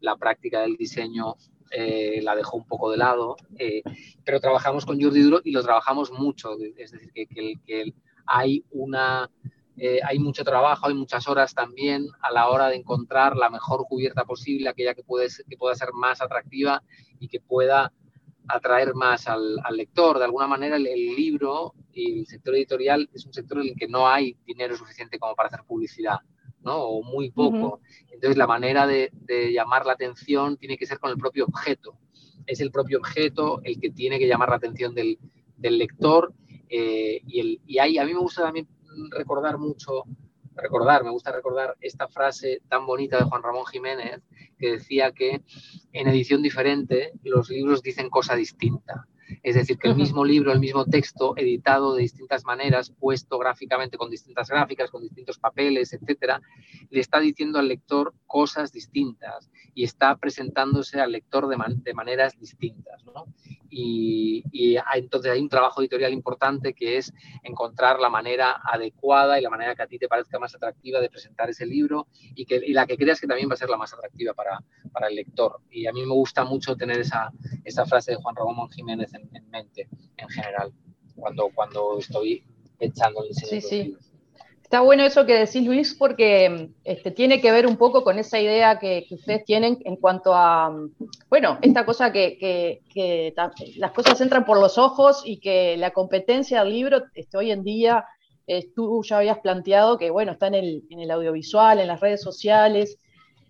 la 0.00 0.16
práctica 0.16 0.60
del 0.60 0.76
diseño 0.76 1.36
eh, 1.70 2.20
la 2.22 2.34
dejó 2.34 2.56
un 2.56 2.66
poco 2.66 2.90
de 2.90 2.96
lado, 2.96 3.36
eh, 3.56 3.82
pero 4.24 4.40
trabajamos 4.40 4.84
con 4.84 5.00
Jordi 5.00 5.22
Duro 5.22 5.40
y 5.44 5.52
lo 5.52 5.62
trabajamos 5.62 6.10
mucho, 6.10 6.56
es 6.76 6.90
decir, 6.90 7.12
que, 7.12 7.92
hay 8.26 8.64
una 8.70 9.28
eh, 9.76 10.00
hay 10.04 10.18
mucho 10.18 10.44
trabajo, 10.44 10.86
hay 10.86 10.94
muchas 10.94 11.26
horas 11.26 11.54
también 11.54 12.06
a 12.20 12.30
la 12.30 12.48
hora 12.48 12.68
de 12.68 12.76
encontrar 12.76 13.36
la 13.36 13.50
mejor 13.50 13.86
cubierta 13.88 14.24
posible, 14.24 14.68
aquella 14.68 14.94
que, 14.94 15.02
puede, 15.02 15.28
que 15.48 15.56
pueda 15.56 15.74
ser 15.74 15.92
más 15.92 16.20
atractiva 16.20 16.82
y 17.18 17.28
que 17.28 17.40
pueda 17.40 17.92
atraer 18.48 18.94
más 18.94 19.26
al, 19.26 19.56
lector. 19.70 20.18
De 20.18 20.24
alguna 20.24 20.46
manera, 20.46 20.76
el, 20.76 20.84
libro 20.84 21.74
y 21.92 22.20
el 22.20 22.26
sector 22.26 22.54
editorial 22.54 23.08
es 23.14 23.24
un 23.24 23.32
sector 23.32 23.60
en 23.60 23.68
el 23.68 23.76
que 23.76 23.88
no 23.88 24.08
hay 24.08 24.36
dinero 24.44 24.76
suficiente 24.76 25.18
como 25.18 25.34
para 25.34 25.48
hacer 25.48 25.62
publicidad, 25.66 26.18
¿no? 26.62 26.76
O 26.76 27.02
muy 27.02 27.30
poco. 27.30 27.80
Entonces, 28.10 28.36
la 28.36 28.46
manera 28.46 28.86
de, 28.86 29.10
llamar 29.52 29.86
la 29.86 29.92
atención 29.92 30.56
tiene 30.56 30.76
que 30.76 30.86
ser 30.86 30.98
con 30.98 31.10
el 31.10 31.16
propio 31.16 31.44
objeto. 31.44 31.96
Es 32.46 32.60
el 32.60 32.70
propio 32.70 32.98
objeto 32.98 33.60
el 33.64 33.80
que 33.80 33.90
tiene 33.90 34.18
que 34.18 34.26
llamar 34.26 34.50
la 34.50 34.56
atención 34.56 34.94
del, 34.94 35.18
lector. 35.58 36.32
Eh, 36.68 37.20
y, 37.26 37.40
el, 37.40 37.60
y 37.66 37.78
ahí 37.78 37.98
a 37.98 38.04
mí 38.04 38.14
me 38.14 38.20
gusta 38.20 38.42
también 38.42 38.68
recordar 39.10 39.58
mucho, 39.58 40.04
recordar, 40.54 41.04
me 41.04 41.10
gusta 41.10 41.32
recordar 41.32 41.76
esta 41.80 42.08
frase 42.08 42.62
tan 42.68 42.86
bonita 42.86 43.18
de 43.18 43.24
Juan 43.24 43.42
Ramón 43.42 43.66
Jiménez 43.66 44.22
que 44.58 44.72
decía 44.72 45.12
que 45.12 45.42
en 45.92 46.08
edición 46.08 46.42
diferente 46.42 47.12
los 47.22 47.50
libros 47.50 47.82
dicen 47.82 48.10
cosa 48.10 48.34
distinta. 48.34 49.06
Es 49.42 49.54
decir, 49.54 49.78
que 49.78 49.88
el 49.88 49.96
mismo 49.96 50.24
libro, 50.24 50.52
el 50.52 50.60
mismo 50.60 50.84
texto, 50.84 51.36
editado 51.36 51.94
de 51.94 52.02
distintas 52.02 52.44
maneras, 52.44 52.90
puesto 52.98 53.38
gráficamente 53.38 53.96
con 53.96 54.10
distintas 54.10 54.48
gráficas, 54.48 54.90
con 54.90 55.02
distintos 55.02 55.38
papeles, 55.38 55.92
etcétera, 55.92 56.40
le 56.90 57.00
está 57.00 57.20
diciendo 57.20 57.58
al 57.58 57.68
lector 57.68 58.14
cosas 58.26 58.72
distintas 58.72 59.50
y 59.74 59.84
está 59.84 60.16
presentándose 60.16 61.00
al 61.00 61.12
lector 61.12 61.48
de, 61.48 61.56
de 61.76 61.94
maneras 61.94 62.38
distintas. 62.38 63.04
¿no? 63.06 63.26
Y, 63.70 64.44
entonces 64.94 65.30
hay 65.30 65.40
un 65.40 65.48
trabajo 65.48 65.80
editorial 65.80 66.12
importante 66.12 66.74
que 66.74 66.96
es 66.96 67.12
encontrar 67.44 68.00
la 68.00 68.08
manera 68.08 68.60
adecuada 68.64 69.38
y 69.38 69.42
la 69.42 69.50
manera 69.50 69.74
que 69.74 69.82
a 69.82 69.86
ti 69.86 69.98
te 69.98 70.08
parezca 70.08 70.38
más 70.38 70.54
atractiva 70.54 71.00
de 71.00 71.08
presentar 71.08 71.48
ese 71.48 71.66
libro 71.66 72.08
y, 72.34 72.44
que, 72.44 72.56
y 72.56 72.72
la 72.72 72.86
que 72.86 72.96
creas 72.96 73.20
que 73.20 73.26
también 73.26 73.48
va 73.48 73.54
a 73.54 73.56
ser 73.56 73.68
la 73.68 73.76
más 73.76 73.94
atractiva 73.94 74.34
para, 74.34 74.62
para 74.92 75.08
el 75.08 75.14
lector. 75.14 75.60
Y 75.70 75.86
a 75.86 75.92
mí 75.92 76.04
me 76.04 76.12
gusta 76.12 76.44
mucho 76.44 76.76
tener 76.76 76.98
esa, 76.98 77.30
esa 77.64 77.86
frase 77.86 78.12
de 78.12 78.16
Juan 78.16 78.34
Ramón 78.34 78.70
Jiménez 78.70 79.14
en, 79.14 79.30
mente, 79.50 79.88
en 80.16 80.28
general, 80.28 80.72
cuando, 81.14 81.50
cuando 81.54 81.98
estoy 81.98 82.44
echando 82.78 83.22
el 83.22 83.28
diseño. 83.28 83.60
Sí, 83.60 83.60
sí. 83.60 83.96
Está 84.70 84.82
bueno 84.82 85.02
eso 85.02 85.26
que 85.26 85.34
decís, 85.34 85.66
Luis, 85.66 85.96
porque 85.98 86.70
este, 86.84 87.10
tiene 87.10 87.40
que 87.40 87.50
ver 87.50 87.66
un 87.66 87.76
poco 87.76 88.04
con 88.04 88.20
esa 88.20 88.38
idea 88.38 88.78
que, 88.78 89.04
ustedes 89.10 89.44
tienen 89.44 89.78
en 89.84 89.96
cuanto 89.96 90.32
a, 90.32 90.72
bueno, 91.28 91.58
esta 91.60 91.84
cosa 91.84 92.12
que, 92.12 92.80
las 93.78 93.90
cosas 93.90 94.20
entran 94.20 94.44
por 94.44 94.60
los 94.60 94.78
ojos 94.78 95.22
y 95.24 95.40
que 95.40 95.76
la 95.76 95.90
competencia 95.90 96.62
del 96.62 96.72
libro 96.72 97.02
este, 97.16 97.36
hoy 97.36 97.50
en 97.50 97.64
día, 97.64 98.04
tú 98.76 99.02
ya 99.02 99.18
habías 99.18 99.40
planteado 99.40 99.98
que, 99.98 100.10
bueno, 100.10 100.30
está 100.30 100.46
en 100.46 100.54
el, 100.54 101.10
audiovisual, 101.10 101.80
en 101.80 101.88
las 101.88 101.98
redes 101.98 102.22
sociales, 102.22 102.96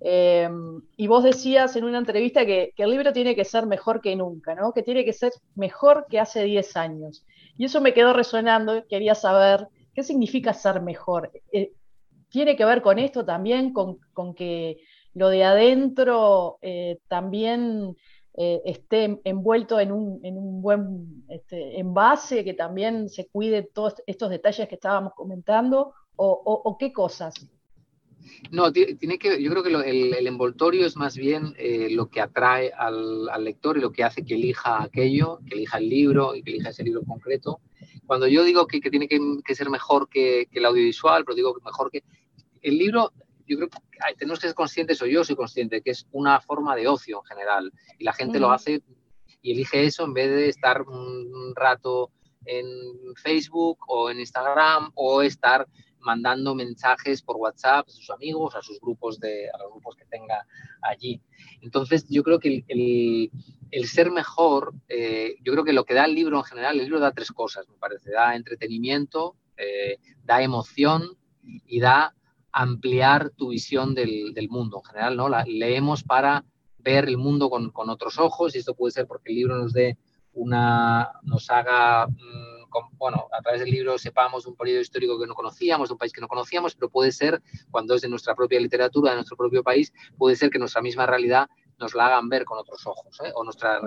em, 0.00 0.80
y 0.96 1.06
vos 1.06 1.22
decías 1.22 1.76
en 1.76 1.84
una 1.84 1.98
entrevista 1.98 2.46
que, 2.46 2.72
el 2.78 2.90
libro 2.90 3.12
tiene 3.12 3.36
que 3.36 3.44
ser 3.44 3.66
mejor 3.66 4.00
que 4.00 4.16
nunca, 4.16 4.54
¿no? 4.54 4.72
Que 4.72 4.82
tiene 4.82 5.04
que 5.04 5.12
ser 5.12 5.32
mejor 5.54 6.06
que 6.08 6.18
hace 6.18 6.44
10 6.44 6.76
años. 6.78 7.26
Y 7.58 7.66
eso 7.66 7.82
me 7.82 7.92
quedó 7.92 8.14
resonando, 8.14 8.86
quería 8.88 9.14
saber 9.14 9.68
¿Qué 9.94 10.02
significa 10.02 10.52
ser 10.54 10.80
mejor? 10.80 11.30
Eh, 11.52 11.72
¿Tiene 12.28 12.56
que 12.56 12.64
ver 12.64 12.80
con 12.82 12.98
esto 12.98 13.24
también, 13.24 13.72
con, 13.72 13.98
que 14.34 14.78
lo 15.14 15.28
de 15.28 15.44
adentro 15.44 16.58
eh, 16.62 17.00
también 17.08 17.96
eh, 18.34 18.62
esté 18.64 19.20
envuelto 19.24 19.80
en 19.80 19.90
un, 19.90 20.62
buen 20.62 21.24
este, 21.28 21.80
envase, 21.80 22.44
que 22.44 22.54
también 22.54 23.08
se 23.08 23.28
cuide 23.28 23.62
todos 23.62 23.96
estos 24.06 24.30
detalles 24.30 24.68
que 24.68 24.76
estábamos 24.76 25.12
comentando? 25.14 25.92
¿O, 26.16 26.76
qué 26.78 26.92
cosas? 26.92 27.34
No, 28.50 28.72
tiene 28.72 29.18
que, 29.18 29.42
yo 29.42 29.50
creo 29.50 29.62
que 29.62 29.90
el, 29.90 30.26
envoltorio 30.26 30.86
es 30.86 30.96
más 30.96 31.16
bien 31.16 31.54
lo 31.90 32.08
que 32.08 32.20
atrae 32.20 32.72
al, 32.76 33.28
al, 33.28 33.44
lector 33.44 33.76
y 33.76 33.80
lo 33.80 33.92
que 33.92 34.04
hace 34.04 34.24
que 34.24 34.34
elija 34.34 34.82
aquello, 34.82 35.40
que 35.46 35.54
elija 35.54 35.78
el 35.78 35.88
libro 35.88 36.34
y 36.34 36.42
que 36.42 36.50
elija 36.50 36.70
ese 36.70 36.82
libro 36.82 37.02
concreto 37.04 37.60
cuando 38.10 38.26
yo 38.26 38.42
digo 38.42 38.66
que, 38.66 38.80
tiene 38.80 39.06
que, 39.06 39.54
ser 39.54 39.70
mejor 39.70 40.08
que, 40.08 40.48
el 40.50 40.64
audiovisual, 40.64 41.24
pero 41.24 41.36
digo 41.36 41.54
que 41.54 41.64
mejor 41.64 41.92
que 41.92 42.02
el 42.60 42.76
libro, 42.76 43.12
yo 43.46 43.56
creo 43.56 43.68
que 43.68 43.78
tenemos 44.18 44.40
que 44.40 44.48
ser 44.48 44.56
conscientes, 44.56 45.00
o 45.00 45.06
yo 45.06 45.22
soy 45.22 45.36
consciente, 45.36 45.80
que 45.80 45.92
es 45.92 46.08
una 46.10 46.40
forma 46.40 46.74
de 46.74 46.88
ocio 46.88 47.18
en 47.22 47.28
general. 47.28 47.72
Y 48.00 48.02
la 48.02 48.12
gente 48.12 48.40
lo 48.40 48.50
hace 48.50 48.82
y 49.42 49.52
elige 49.52 49.84
eso 49.84 50.02
en 50.02 50.12
vez 50.12 50.28
de 50.28 50.48
estar 50.48 50.82
un 50.82 51.54
rato 51.54 52.10
en 52.46 52.66
Facebook 53.14 53.78
o 53.86 54.10
en 54.10 54.18
Instagram 54.18 54.90
o 54.96 55.22
estar 55.22 55.68
mandando 56.00 56.54
mensajes 56.54 57.22
por 57.22 57.36
WhatsApp 57.36 57.86
a 57.88 57.90
sus 57.90 58.10
amigos, 58.10 58.54
a 58.56 58.62
sus 58.62 58.80
grupos, 58.80 59.18
de, 59.20 59.48
a 59.50 59.58
los 59.58 59.70
grupos 59.70 59.96
que 59.96 60.04
tenga 60.06 60.46
allí. 60.82 61.20
Entonces, 61.60 62.06
yo 62.08 62.22
creo 62.22 62.38
que 62.38 62.64
el, 62.68 63.30
el, 63.70 63.86
ser 63.86 64.10
mejor, 64.10 64.74
eh, 64.88 65.36
yo 65.42 65.52
creo 65.52 65.64
que 65.64 65.72
lo 65.72 65.84
que 65.84 65.94
da 65.94 66.04
el 66.04 66.14
libro 66.14 66.38
en 66.38 66.44
general, 66.44 66.78
el 66.78 66.84
libro 66.84 67.00
da 67.00 67.12
tres 67.12 67.30
cosas, 67.32 67.68
me 67.68 67.76
parece. 67.76 68.10
Da 68.10 68.34
entretenimiento, 68.34 69.36
eh, 69.56 69.98
da 70.24 70.42
emoción 70.42 71.16
y 71.42 71.80
da 71.80 72.14
ampliar 72.52 73.30
tu 73.30 73.50
visión 73.50 73.94
del, 73.94 74.34
del 74.34 74.48
mundo 74.48 74.78
en 74.78 74.84
general, 74.84 75.16
¿no? 75.16 75.28
La, 75.28 75.44
leemos 75.44 76.02
para 76.02 76.44
ver 76.78 77.08
el 77.08 77.18
mundo 77.18 77.50
con, 77.50 77.70
con, 77.70 77.90
otros 77.90 78.18
ojos 78.18 78.54
y 78.54 78.58
esto 78.58 78.74
puede 78.74 78.92
ser 78.92 79.06
porque 79.06 79.30
el 79.30 79.36
libro 79.36 79.56
nos 79.56 79.72
dé 79.72 79.98
una, 80.32 81.10
nos 81.22 81.50
haga... 81.50 82.06
Bueno, 82.92 83.28
a 83.32 83.40
través 83.42 83.60
del 83.60 83.70
libro 83.70 83.98
sepamos 83.98 84.46
un 84.46 84.56
periodo 84.56 84.80
histórico 84.80 85.18
que 85.18 85.26
no 85.26 85.34
conocíamos, 85.34 85.88
de 85.88 85.92
un 85.94 85.98
país 85.98 86.12
que 86.12 86.20
no 86.20 86.28
conocíamos, 86.28 86.74
pero 86.74 86.90
puede 86.90 87.12
ser, 87.12 87.42
cuando 87.70 87.94
es 87.94 88.02
de 88.02 88.08
nuestra 88.08 88.34
propia 88.34 88.60
literatura, 88.60 89.10
de 89.10 89.16
nuestro 89.16 89.36
propio 89.36 89.62
país, 89.62 89.92
puede 90.16 90.36
ser 90.36 90.50
que 90.50 90.58
nuestra 90.58 90.82
misma 90.82 91.06
realidad 91.06 91.48
nos 91.78 91.94
la 91.94 92.06
hagan 92.06 92.28
ver 92.28 92.44
con 92.44 92.58
otros 92.58 92.86
ojos, 92.86 93.18
¿eh? 93.24 93.32
o 93.34 93.42
nuestra 93.42 93.80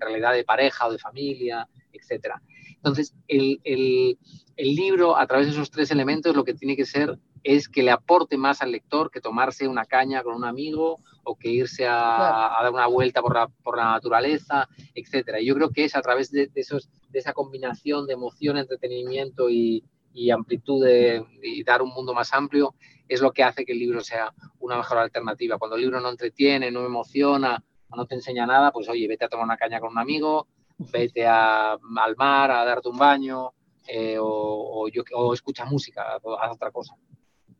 realidad 0.00 0.32
de 0.34 0.44
pareja 0.44 0.86
o 0.86 0.92
de 0.92 0.98
familia, 0.98 1.66
etc. 1.92 2.34
Entonces, 2.76 3.14
el, 3.26 3.60
el, 3.64 4.18
el 4.56 4.74
libro, 4.74 5.16
a 5.16 5.26
través 5.26 5.46
de 5.46 5.52
esos 5.52 5.70
tres 5.70 5.90
elementos, 5.90 6.36
lo 6.36 6.44
que 6.44 6.54
tiene 6.54 6.76
que 6.76 6.84
ser 6.84 7.18
es 7.56 7.68
que 7.68 7.82
le 7.82 7.90
aporte 7.90 8.36
más 8.36 8.60
al 8.62 8.72
lector 8.72 9.10
que 9.10 9.20
tomarse 9.20 9.68
una 9.68 9.84
caña 9.84 10.22
con 10.22 10.34
un 10.34 10.44
amigo 10.44 10.98
o 11.24 11.36
que 11.36 11.50
irse 11.50 11.86
a, 11.86 12.58
dar 12.62 12.72
una 12.72 12.86
vuelta 12.86 13.22
por 13.22 13.34
la, 13.34 13.48
por 13.48 13.76
la 13.76 13.92
naturaleza, 13.92 14.68
etc. 14.94 15.36
Y 15.40 15.46
yo 15.46 15.54
creo 15.54 15.70
que 15.70 15.84
es 15.84 15.96
a 15.96 16.02
través 16.02 16.30
de, 16.30 16.50
esos, 16.54 16.90
de 17.08 17.18
esa 17.18 17.32
combinación 17.32 18.06
de 18.06 18.14
emoción, 18.14 18.58
entretenimiento 18.58 19.48
y, 19.50 19.84
y 20.12 20.30
amplitud 20.30 20.84
de, 20.84 21.24
y 21.42 21.64
dar 21.64 21.82
un 21.82 21.90
mundo 21.90 22.12
más 22.14 22.32
amplio, 22.32 22.74
es 23.08 23.20
lo 23.20 23.32
que 23.32 23.42
hace 23.42 23.64
que 23.64 23.72
el 23.72 23.78
libro 23.78 24.00
sea 24.02 24.32
una 24.58 24.76
mejor 24.76 24.98
alternativa. 24.98 25.58
Cuando 25.58 25.76
el 25.76 25.82
libro 25.82 26.00
no 26.00 26.10
entretiene, 26.10 26.70
no 26.70 26.84
emociona 26.84 27.62
no 27.96 28.06
te 28.06 28.14
enseña 28.14 28.46
nada, 28.46 28.70
pues 28.72 28.88
oye, 28.88 29.08
vete 29.08 29.24
a 29.24 29.28
tomar 29.28 29.44
una 29.44 29.56
caña 29.56 29.80
con 29.80 29.92
un 29.92 29.98
amigo, 29.98 30.46
vete 30.78 31.26
al 31.26 31.78
mar 32.16 32.50
a 32.50 32.64
darte 32.64 32.88
un 32.88 32.98
baño 32.98 33.52
eh, 33.86 34.18
o, 34.18 34.86
o, 35.14 35.34
escucha 35.34 35.64
música, 35.64 36.16
haz 36.16 36.52
otra 36.52 36.70
cosa. 36.70 36.94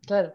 Claro. 0.09 0.33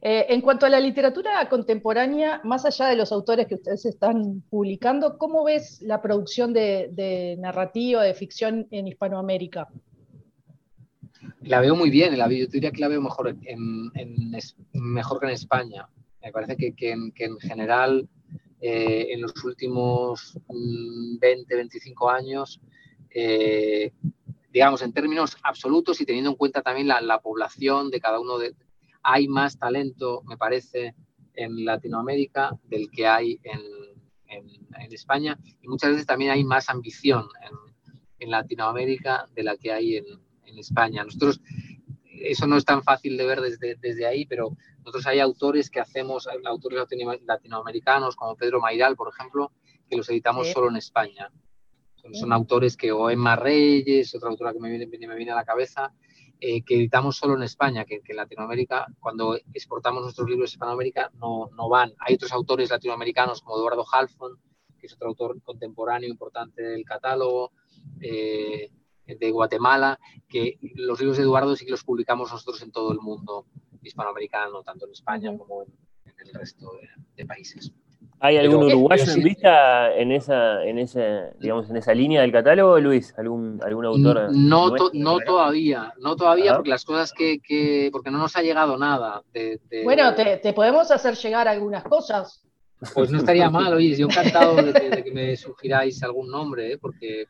Eh, 0.00 0.24
en 0.30 0.40
cuanto 0.40 0.64
a 0.64 0.70
la 0.70 0.80
literatura 0.80 1.46
contemporánea, 1.50 2.40
más 2.44 2.64
allá 2.64 2.86
de 2.86 2.96
los 2.96 3.12
autores 3.12 3.46
que 3.46 3.56
ustedes 3.56 3.84
están 3.84 4.42
publicando, 4.48 5.18
¿cómo 5.18 5.44
ves 5.44 5.82
la 5.82 6.00
producción 6.00 6.54
de, 6.54 7.36
narrativa, 7.38 8.02
de 8.02 8.14
ficción 8.14 8.66
en 8.70 8.88
Hispanoamérica? 8.88 9.68
La 11.42 11.60
veo 11.60 11.76
muy 11.76 11.90
bien, 11.90 12.16
la, 12.16 12.26
yo 12.30 12.46
diría 12.46 12.72
que 12.72 12.80
la 12.80 12.88
veo 12.88 13.02
mejor, 13.02 13.36
en, 13.42 13.90
mejor 14.72 15.20
que 15.20 15.26
en 15.26 15.32
España. 15.32 15.86
Me 16.22 16.32
parece 16.32 16.56
que, 16.56 16.90
en, 16.90 17.38
general, 17.38 18.08
eh, 18.62 19.08
en 19.10 19.20
los 19.20 19.44
últimos 19.44 20.38
20, 20.48 21.54
mm, 21.54 21.58
25 21.58 22.08
años, 22.08 22.62
eh, 23.10 23.92
digamos, 24.54 24.82
en 24.82 24.92
términos 24.92 25.36
absolutos 25.42 26.00
y 26.00 26.06
teniendo 26.06 26.30
en 26.30 26.36
cuenta 26.36 26.62
también 26.62 26.86
la, 26.86 27.18
población 27.18 27.90
de 27.90 28.00
cada 28.00 28.20
uno 28.20 28.38
de... 28.38 28.54
hay 29.02 29.26
más 29.26 29.58
talento, 29.58 30.22
me 30.26 30.36
parece, 30.36 30.94
en 31.34 31.64
Latinoamérica 31.64 32.56
del 32.62 32.88
que 32.88 33.08
hay 33.08 33.40
en, 33.42 33.60
en, 34.28 34.92
España 34.92 35.36
y 35.60 35.66
muchas 35.66 35.90
veces 35.90 36.06
también 36.06 36.30
hay 36.30 36.44
más 36.44 36.68
ambición 36.68 37.26
en, 37.42 37.94
en 38.20 38.30
Latinoamérica 38.30 39.28
de 39.34 39.42
la 39.42 39.56
que 39.56 39.72
hay 39.72 39.96
en, 39.96 40.22
España. 40.56 41.02
Nosotros, 41.02 41.40
eso 42.04 42.46
no 42.46 42.56
es 42.56 42.64
tan 42.64 42.84
fácil 42.84 43.16
de 43.16 43.26
ver 43.26 43.40
desde, 43.40 43.74
desde 43.74 44.06
ahí, 44.06 44.24
pero 44.24 44.56
nosotros 44.78 45.04
hay 45.08 45.18
autores 45.18 45.68
que 45.68 45.80
hacemos, 45.80 46.28
autores 46.44 46.78
latinoamericanos 47.26 48.14
como 48.14 48.36
Pedro 48.36 48.60
Mairal, 48.60 48.94
por 48.94 49.08
ejemplo, 49.12 49.50
que 49.90 49.96
los 49.96 50.08
editamos 50.10 50.52
solo 50.52 50.68
en 50.68 50.76
España. 50.76 51.32
Son, 52.12 52.32
autores 52.32 52.76
que, 52.76 52.92
o 52.92 53.10
Emma 53.10 53.36
Reyes, 53.36 54.14
otra 54.14 54.28
autora 54.30 54.52
que 54.52 54.60
me 54.60 54.70
viene, 54.70 54.86
me 54.86 55.16
viene 55.16 55.32
a 55.32 55.36
la 55.36 55.44
cabeza, 55.44 55.92
eh, 56.40 56.62
que 56.62 56.76
editamos 56.76 57.16
solo 57.16 57.34
en 57.34 57.42
España, 57.42 57.84
que, 57.84 58.02
en 58.06 58.16
Latinoamérica, 58.16 58.86
cuando 59.00 59.36
exportamos 59.54 60.02
nuestros 60.02 60.28
libros 60.28 60.50
a 60.50 60.52
Hispanoamérica, 60.52 61.10
no, 61.14 61.48
no 61.56 61.68
van. 61.68 61.92
Hay 61.98 62.14
otros 62.16 62.32
autores 62.32 62.70
latinoamericanos 62.70 63.40
como 63.40 63.56
Eduardo 63.56 63.84
Halfon, 63.90 64.38
que 64.78 64.86
es 64.86 64.94
otro 64.94 65.08
autor 65.08 65.40
contemporáneo 65.42 66.08
importante 66.08 66.62
del 66.62 66.84
catálogo, 66.84 67.52
eh, 68.00 68.70
de 69.06 69.30
Guatemala, 69.30 69.98
que 70.28 70.58
los 70.74 70.98
libros 71.00 71.16
de 71.16 71.24
Eduardo 71.24 71.56
sí 71.56 71.64
que 71.64 71.70
los 71.70 71.84
publicamos 71.84 72.30
nosotros 72.30 72.62
en 72.62 72.72
todo 72.72 72.92
el 72.92 73.00
mundo 73.00 73.46
hispanoamericano, 73.82 74.62
tanto 74.62 74.86
en 74.86 74.92
España 74.92 75.36
como 75.36 75.62
en, 75.62 75.72
el 76.26 76.34
resto 76.34 76.72
de 77.16 77.26
países. 77.26 77.72
¿Hay 78.20 78.38
algún 78.38 78.64
uruguayo 78.64 79.12
en 79.12 79.22
vista 79.22 79.94
en 79.94 80.10
esa, 80.12 80.64
en 80.64 80.78
esa, 80.78 81.30
digamos, 81.38 81.68
en 81.68 81.76
esa 81.76 81.92
línea 81.92 82.22
del 82.22 82.32
catálogo, 82.32 82.80
Luis? 82.80 83.14
¿Algún, 83.18 83.60
algún 83.62 83.84
autor? 83.84 84.30
No, 84.32 84.72
no 84.92 85.18
todavía, 85.18 85.92
no 86.00 86.16
todavía, 86.16 86.54
porque 86.54 86.70
las 86.70 86.84
cosas 86.84 87.12
que, 87.12 87.90
porque 87.92 88.10
no 88.10 88.18
nos 88.18 88.34
ha 88.36 88.42
llegado 88.42 88.78
nada. 88.78 89.22
Bueno, 89.84 90.14
te, 90.14 90.52
podemos 90.52 90.90
hacer 90.90 91.16
llegar 91.16 91.48
algunas 91.48 91.84
cosas. 91.84 92.42
Pues 92.94 93.10
no 93.10 93.18
estaría 93.18 93.50
mal, 93.50 93.72
oye, 93.74 93.96
yo 93.96 94.06
encantado 94.06 94.56
de, 94.56 95.02
que, 95.02 95.12
me 95.12 95.36
sugiráis 95.36 96.02
algún 96.02 96.30
nombre, 96.30 96.72
¿eh? 96.72 96.78
porque, 96.78 97.26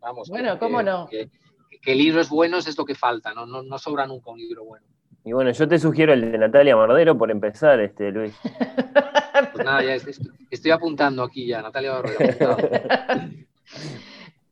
vamos. 0.00 0.28
Bueno, 0.28 0.58
cómo 0.58 0.82
no. 0.82 1.08
Que, 1.08 1.94
libros 1.94 2.30
buenos 2.30 2.66
es 2.66 2.78
lo 2.78 2.84
que 2.84 2.94
falta, 2.94 3.34
¿no? 3.34 3.46
No, 3.46 3.62
no 3.62 3.78
sobra 3.78 4.06
nunca 4.06 4.30
un 4.30 4.38
libro 4.38 4.64
bueno. 4.64 4.86
Y 5.24 5.32
bueno, 5.32 5.50
yo 5.52 5.66
te 5.66 5.78
sugiero 5.78 6.12
el 6.12 6.32
de 6.32 6.36
Natalia 6.36 6.76
Mardero 6.76 7.16
por 7.16 7.30
empezar, 7.30 7.80
este, 7.80 8.10
Luis. 8.10 8.34
Pues 9.52 9.64
nada, 9.64 9.82
ya 9.82 9.94
estoy, 10.50 10.70
apuntando 10.70 11.22
aquí 11.22 11.46
ya, 11.46 11.62
Natalia 11.62 12.02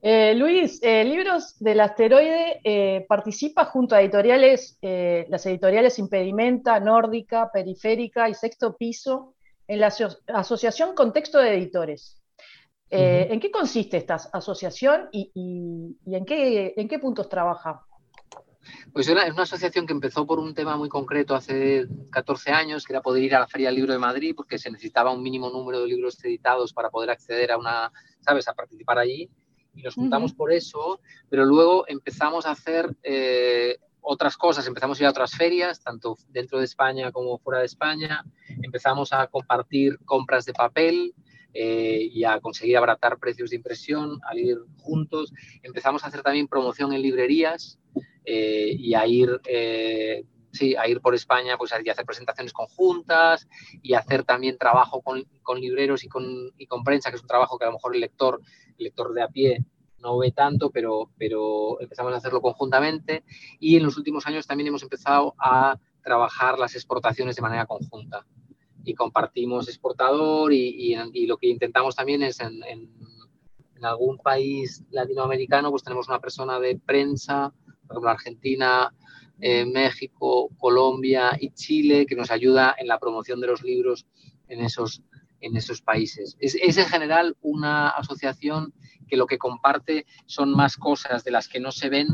eh, 0.03 0.35
Luis, 0.35 0.81
eh, 0.83 1.05
Libros 1.05 1.59
del 1.59 1.81
Asteroide 1.81 2.61
eh, 2.65 3.05
participa 3.07 3.67
junto 3.67 3.95
a 3.95 4.01
editoriales, 4.01 4.79
las 4.81 5.45
editoriales 5.47 5.99
Impedimenta, 5.99 6.81
Nórdica, 6.81 7.51
Periférica 7.53 8.29
y 8.29 8.35
Sexto 8.35 8.77
Piso 8.77 9.35
en 9.69 9.81
la 9.81 9.93
Asociación 10.29 10.95
Contexto 10.95 11.39
de 11.39 11.55
Editores. 11.55 12.23
¿En 12.89 13.41
qué 13.41 13.51
consiste 13.51 13.99
esta 13.99 14.15
asociación 14.15 15.09
y, 15.13 15.31
en, 16.07 16.25
qué, 16.25 16.75
en 16.77 16.89
qué 16.89 16.99
puntos 16.99 17.29
trabaja? 17.29 17.87
Pues 18.93 19.09
era 19.09 19.25
una 19.33 19.43
asociación 19.43 19.87
que 19.87 19.93
empezó 19.93 20.27
por 20.27 20.39
un 20.39 20.55
tema 20.55 20.77
muy 20.77 20.89
concreto 20.89 21.35
hace 21.35 21.87
14 22.11 22.51
años, 22.51 22.85
que 22.85 22.93
era 22.93 23.03
poder 23.03 23.23
ir 23.23 23.35
a 23.35 23.41
la 23.41 23.49
Feria 23.49 23.69
del 23.69 23.77
Libro 23.77 23.93
de 23.93 23.99
Madrid, 23.99 24.35
porque 24.37 24.59
se 24.59 24.71
necesitaba 24.71 25.13
un 25.13 25.23
mínimo 25.23 25.51
número 25.51 25.81
de 25.81 25.89
libros 25.89 26.23
editados 26.25 26.73
para 26.73 26.91
poder 26.91 27.11
acceder 27.11 27.53
a 27.53 27.59
una, 27.59 27.93
¿sabes?, 28.21 28.49
a 28.49 28.55
participar 28.55 28.99
allí. 28.99 29.31
Y 29.75 29.83
nos 29.83 29.95
juntamos 29.95 30.35
por 30.35 30.53
eso, 30.53 31.01
pero 31.31 31.45
luego 31.47 31.85
empezamos 31.89 32.45
a 32.45 32.51
hacer 32.51 32.95
eh, 33.03 33.79
otras 34.03 34.37
cosas, 34.37 34.67
empezamos 34.67 34.99
a 34.99 35.03
ir 35.03 35.07
a 35.07 35.11
otras 35.11 35.33
ferias, 35.33 35.81
tanto 35.81 36.19
dentro 36.29 36.59
de 36.59 36.67
España 36.67 37.11
como 37.11 37.39
fuera 37.39 37.61
de 37.61 37.67
España, 37.67 38.23
empezamos 38.63 39.15
a 39.15 39.29
compartir 39.29 39.99
compras 40.05 40.45
de 40.45 40.53
papel, 40.53 41.15
eh, 41.55 42.09
y 42.11 42.25
a 42.25 42.41
conseguir 42.41 42.79
abaratar 42.79 43.19
precios 43.19 43.51
de 43.51 43.57
impresión, 43.57 44.21
al 44.27 44.39
ir 44.39 44.59
juntos. 44.79 45.35
Empezamos 45.63 46.03
a 46.03 46.07
hacer 46.07 46.23
también 46.23 46.49
promoción 46.49 46.95
en 46.95 47.03
librerías, 47.03 47.79
eh, 48.25 48.75
y 48.79 48.95
a 48.95 49.07
ir, 49.07 49.41
eh, 49.47 50.25
sí, 50.53 50.75
a 50.77 50.89
ir 50.89 51.01
por 51.01 51.15
España 51.15 51.57
pues, 51.59 51.73
y 51.85 51.89
hacer 51.89 52.05
presentaciones 52.05 52.53
conjuntas 52.53 53.49
y 53.83 53.95
hacer 53.95 54.25
también 54.25 54.59
trabajo 54.59 55.03
con, 55.03 55.25
con 55.43 55.61
libreros 55.61 56.05
y 56.05 56.09
con, 56.09 56.53
y 56.57 56.67
con, 56.67 56.85
prensa, 56.85 57.11
que 57.11 57.17
es 57.17 57.23
un 57.23 57.29
trabajo 57.29 57.59
que 57.59 57.65
a 57.65 57.69
lo 57.69 57.75
mejor 57.75 57.95
el 57.95 58.01
lector, 58.01 58.41
el 58.79 58.85
lector 58.85 59.13
de 59.13 59.23
a 59.23 59.29
pie 59.29 59.65
no 60.03 60.19
ve 60.19 60.33
tanto, 60.33 60.71
pero, 60.71 61.11
pero 61.17 61.81
empezamos 61.81 62.13
a 62.13 62.17
hacerlo 62.17 62.43
conjuntamente. 62.43 63.25
Y 63.61 63.77
en 63.77 63.85
los 63.85 63.97
últimos 63.97 64.27
años 64.27 64.47
también 64.47 64.69
hemos 64.69 64.83
empezado 64.83 65.35
a 65.39 65.79
trabajar 66.03 66.59
las 66.59 66.75
exportaciones 66.75 67.37
de 67.37 67.43
manera 67.43 67.67
conjunta. 67.67 68.27
Y 68.85 68.95
compartimos 68.95 69.69
exportador 69.69 70.53
y, 70.53 70.97
y, 71.15 71.27
lo 71.27 71.37
que 71.37 71.47
intentamos 71.47 71.95
también 71.95 72.23
es 72.23 72.41
en, 72.41 72.65
en, 72.65 72.91
en, 73.77 73.85
algún 73.85 74.19
país 74.19 74.85
latinoamericano 74.91 75.71
pues 75.71 75.85
tenemos 75.85 76.09
una 76.09 76.21
persona 76.21 76.59
de 76.59 76.79
prensa 76.79 77.53
por 78.01 78.09
Argentina, 78.09 78.93
eh, 79.45 79.65
México, 79.67 80.51
Colombia 80.57 81.37
y 81.39 81.51
Chile, 81.51 82.07
que 82.07 82.15
nos 82.15 82.31
ayuda 82.31 82.77
en 82.79 82.87
la 82.87 83.01
promoción 83.01 83.41
de 83.41 83.49
los 83.49 83.63
libros 83.63 84.07
en 84.47 84.61
esos, 84.61 85.03
en 85.41 85.57
esos 85.57 85.83
países. 85.83 86.37
Es, 86.39 86.55
en 86.55 86.87
general 86.87 87.37
una 87.41 87.89
asociación 87.89 88.73
que 89.09 89.17
lo 89.17 89.27
que 89.27 89.39
comparte 89.39 90.07
son 90.27 90.55
más 90.55 90.77
cosas 90.77 91.25
de 91.25 91.33
las 91.33 91.49
que 91.49 91.59
no 91.59 91.73
se 91.73 91.89
ven, 91.89 92.07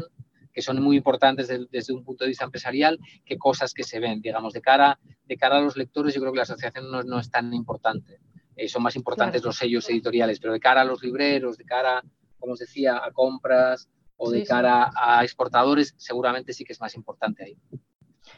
que 0.54 0.62
son 0.62 0.82
muy 0.82 0.96
importantes 0.96 1.48
desde 1.70 1.92
un 1.92 2.02
punto 2.02 2.24
de 2.24 2.28
vista 2.28 2.46
empresarial, 2.46 2.98
que 3.26 3.36
cosas 3.36 3.74
que 3.74 3.84
se 3.84 4.00
ven. 4.00 4.22
Digamos, 4.22 4.54
de 4.54 4.62
cara, 4.62 4.98
de 5.26 5.36
cara 5.36 5.58
a 5.58 5.60
los 5.60 5.76
lectores, 5.76 6.14
yo 6.14 6.20
creo 6.20 6.32
que 6.32 6.38
la 6.38 6.44
asociación 6.44 6.90
no, 6.90 7.20
es 7.20 7.30
tan 7.30 7.52
importante. 7.52 8.20
Eh, 8.56 8.68
son 8.68 8.82
más 8.82 8.96
importantes 8.96 9.44
los 9.44 9.56
sellos 9.56 9.88
editoriales, 9.90 10.40
pero 10.40 10.54
de 10.54 10.60
cara 10.60 10.80
a 10.80 10.84
los 10.84 11.02
libreros, 11.02 11.58
de 11.58 11.64
cara, 11.64 12.02
como 12.38 12.54
os 12.54 12.58
decía, 12.58 13.02
a 13.04 13.12
compras, 13.12 13.88
o 14.18 14.30
de 14.30 14.44
cara 14.44 14.90
a 14.94 15.22
exportadores, 15.22 15.94
seguramente 15.96 16.52
sí 16.52 16.64
que 16.64 16.72
es 16.72 16.80
más 16.80 16.94
importante 16.94 17.44
ahí. 17.44 17.56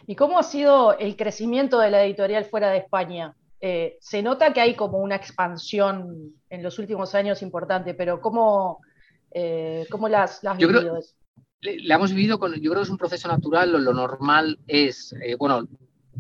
¿Y 0.07 0.15
cómo 0.15 0.39
ha 0.39 0.43
sido 0.43 0.97
el 0.99 1.17
crecimiento 1.17 1.81
de 1.81 1.91
la 1.91 2.05
editorial 2.05 2.45
fuera 2.45 2.71
de 2.71 2.79
España? 2.79 3.35
Eh, 3.61 3.99
se 4.01 4.23
nota 4.23 4.53
que 4.53 4.61
hay 4.61 4.75
como 4.75 4.99
una 4.99 5.17
expansión 5.17 6.35
en 6.49 6.63
los 6.63 6.79
últimos 6.79 7.15
años 7.15 7.43
importante, 7.43 7.95
pero 7.95 8.21
¿cómo, 8.21 8.81
eh, 9.33 9.87
cómo 9.91 10.09
las, 10.09 10.43
las 10.45 10.57
vivido? 10.57 10.99
La 11.63 11.97
hemos 11.97 12.13
vivido 12.13 12.39
con, 12.39 12.55
yo 12.55 12.71
creo 12.71 12.77
que 12.77 12.85
es 12.85 12.91
un 12.91 12.97
proceso 12.97 13.29
natural, 13.29 13.73
lo, 13.73 13.93
normal 13.93 14.59
es, 14.67 15.15
eh, 15.23 15.35
bueno, 15.35 15.69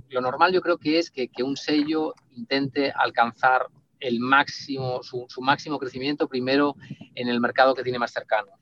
lo 0.09 0.21
normal 0.21 0.53
yo 0.53 0.61
creo 0.61 0.77
que 0.77 0.99
es 0.99 1.11
que, 1.11 1.29
que 1.29 1.43
un 1.43 1.57
sello 1.57 2.15
intente 2.33 2.93
alcanzar 2.95 3.69
el 4.01 4.21
máximo, 4.21 5.03
su, 5.03 5.25
su, 5.29 5.41
máximo 5.41 5.79
crecimiento 5.79 6.29
primero 6.29 6.77
en 7.15 7.29
el 7.29 7.41
mercado 7.41 7.75
que 7.75 7.83
tiene 7.83 7.99
más 7.99 8.13
cercano 8.13 8.60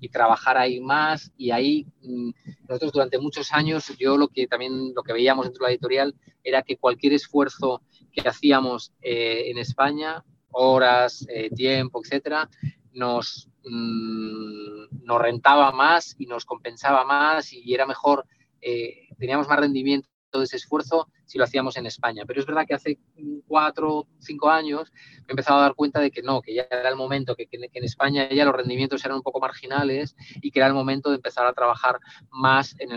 y 0.00 0.08
trabajar 0.08 0.56
ahí 0.56 0.80
más. 0.80 1.32
Y 1.36 1.50
ahí 1.50 1.86
mm, 2.02 2.30
nosotros 2.68 2.92
durante 2.92 3.18
muchos 3.18 3.52
años 3.52 3.92
yo 3.98 4.16
lo 4.16 4.28
que 4.28 4.46
también 4.46 4.94
lo 4.94 5.02
que 5.02 5.12
veíamos 5.12 5.46
dentro 5.46 5.64
de 5.64 5.70
la 5.70 5.72
editorial 5.72 6.14
era 6.42 6.62
que 6.62 6.76
cualquier 6.76 7.12
esfuerzo 7.12 7.82
que 8.12 8.28
hacíamos 8.28 8.92
eh, 9.02 9.50
en 9.50 9.58
España 9.58 10.24
horas 10.50 11.26
eh, 11.28 11.50
tiempo 11.50 12.00
etcétera 12.02 12.48
nos 12.92 13.48
mm, 13.64 15.04
nos 15.04 15.20
rentaba 15.20 15.72
más 15.72 16.16
y 16.18 16.26
nos 16.26 16.44
compensaba 16.44 17.04
más 17.04 17.52
y 17.52 17.74
era 17.74 17.86
mejor 17.86 18.24
eh, 18.60 19.08
teníamos 19.18 19.46
más 19.48 19.60
rendimiento 19.60 20.08
todo 20.30 20.42
ese 20.42 20.56
esfuerzo 20.56 21.08
si 21.24 21.38
lo 21.38 21.44
hacíamos 21.44 21.76
en 21.76 21.86
España. 21.86 22.24
Pero 22.26 22.40
es 22.40 22.46
verdad 22.46 22.66
que 22.66 22.74
hace 22.74 22.98
cuatro, 23.46 24.06
cinco 24.18 24.50
años 24.50 24.92
me 25.20 25.28
he 25.28 25.32
empezado 25.32 25.58
a 25.58 25.62
dar 25.62 25.74
cuenta 25.74 26.00
de 26.00 26.10
que 26.10 26.22
no, 26.22 26.40
que 26.42 26.54
ya 26.54 26.66
era 26.70 26.88
el 26.88 26.96
momento, 26.96 27.36
que, 27.36 27.48
en 27.50 27.84
España 27.84 28.28
ya 28.30 28.44
los 28.44 28.54
rendimientos 28.54 29.04
eran 29.04 29.16
un 29.16 29.22
poco 29.22 29.40
marginales 29.40 30.16
y 30.40 30.50
que 30.50 30.60
era 30.60 30.68
el 30.68 30.74
momento 30.74 31.10
de 31.10 31.16
empezar 31.16 31.46
a 31.46 31.52
trabajar 31.52 31.98
más 32.30 32.74
en, 32.78 32.90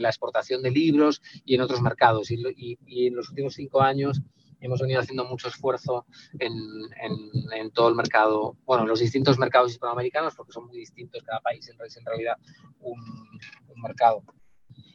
la 0.00 0.08
exportación 0.08 0.62
de 0.62 0.70
libros 0.70 1.22
y 1.44 1.54
en 1.54 1.60
otros 1.60 1.80
mercados. 1.80 2.30
Y, 2.30 2.78
en 2.86 3.14
los 3.14 3.28
últimos 3.30 3.54
cinco 3.54 3.80
años 3.80 4.20
hemos 4.60 4.80
venido 4.80 5.00
haciendo 5.00 5.24
mucho 5.24 5.48
esfuerzo 5.48 6.04
en, 6.38 7.70
todo 7.72 7.88
el 7.88 7.94
mercado, 7.94 8.56
bueno, 8.64 8.82
en 8.82 8.88
los 8.88 9.00
distintos 9.00 9.38
mercados 9.38 9.70
hispanoamericanos, 9.70 10.34
porque 10.34 10.52
son 10.52 10.66
muy 10.66 10.76
distintos, 10.76 11.22
cada 11.22 11.40
país 11.40 11.68
es 11.68 11.96
en 11.96 12.04
realidad 12.04 12.36
un 12.80 13.00
mercado. 13.80 14.24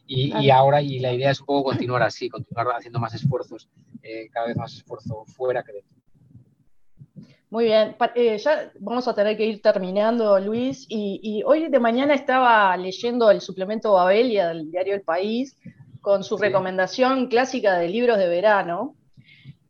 Y, 0.06 0.50
ahora, 0.50 0.82
y 0.82 1.00
la 1.00 1.14
idea 1.14 1.32
es 1.32 1.40
un 1.40 1.46
poco 1.46 1.72
continuar 1.72 2.04
así, 2.04 2.30
continuar 2.30 2.68
haciendo 2.76 3.00
más 3.00 3.14
esfuerzos, 3.14 3.70
eh, 4.02 4.30
cada 4.32 4.48
vez 4.48 4.58
más 4.58 4.74
esfuerzo 4.74 5.24
fuera 5.26 5.64
que 5.64 5.74
dentro. 5.74 5.94
Muy 7.50 7.66
bien, 7.66 7.96
eh, 8.16 8.38
ya 8.38 8.72
vamos 8.80 9.08
a 9.08 9.14
tener 9.14 9.38
que 9.38 9.46
ir 9.46 9.62
terminando, 9.62 10.40
Luis, 10.40 10.88
y, 10.90 11.44
hoy 11.46 11.70
de 11.70 11.80
mañana 11.80 12.16
estaba 12.16 12.76
leyendo 12.76 13.30
el 13.30 13.42
suplemento 13.42 13.94
Babelia 13.94 14.48
del 14.48 14.72
diario 14.72 14.96
El 14.96 15.04
País 15.04 15.56
con 16.02 16.24
su 16.24 16.36
recomendación 16.36 17.28
clásica 17.28 17.78
de 17.78 17.90
libros 17.90 18.18
de 18.18 18.28
verano, 18.28 18.96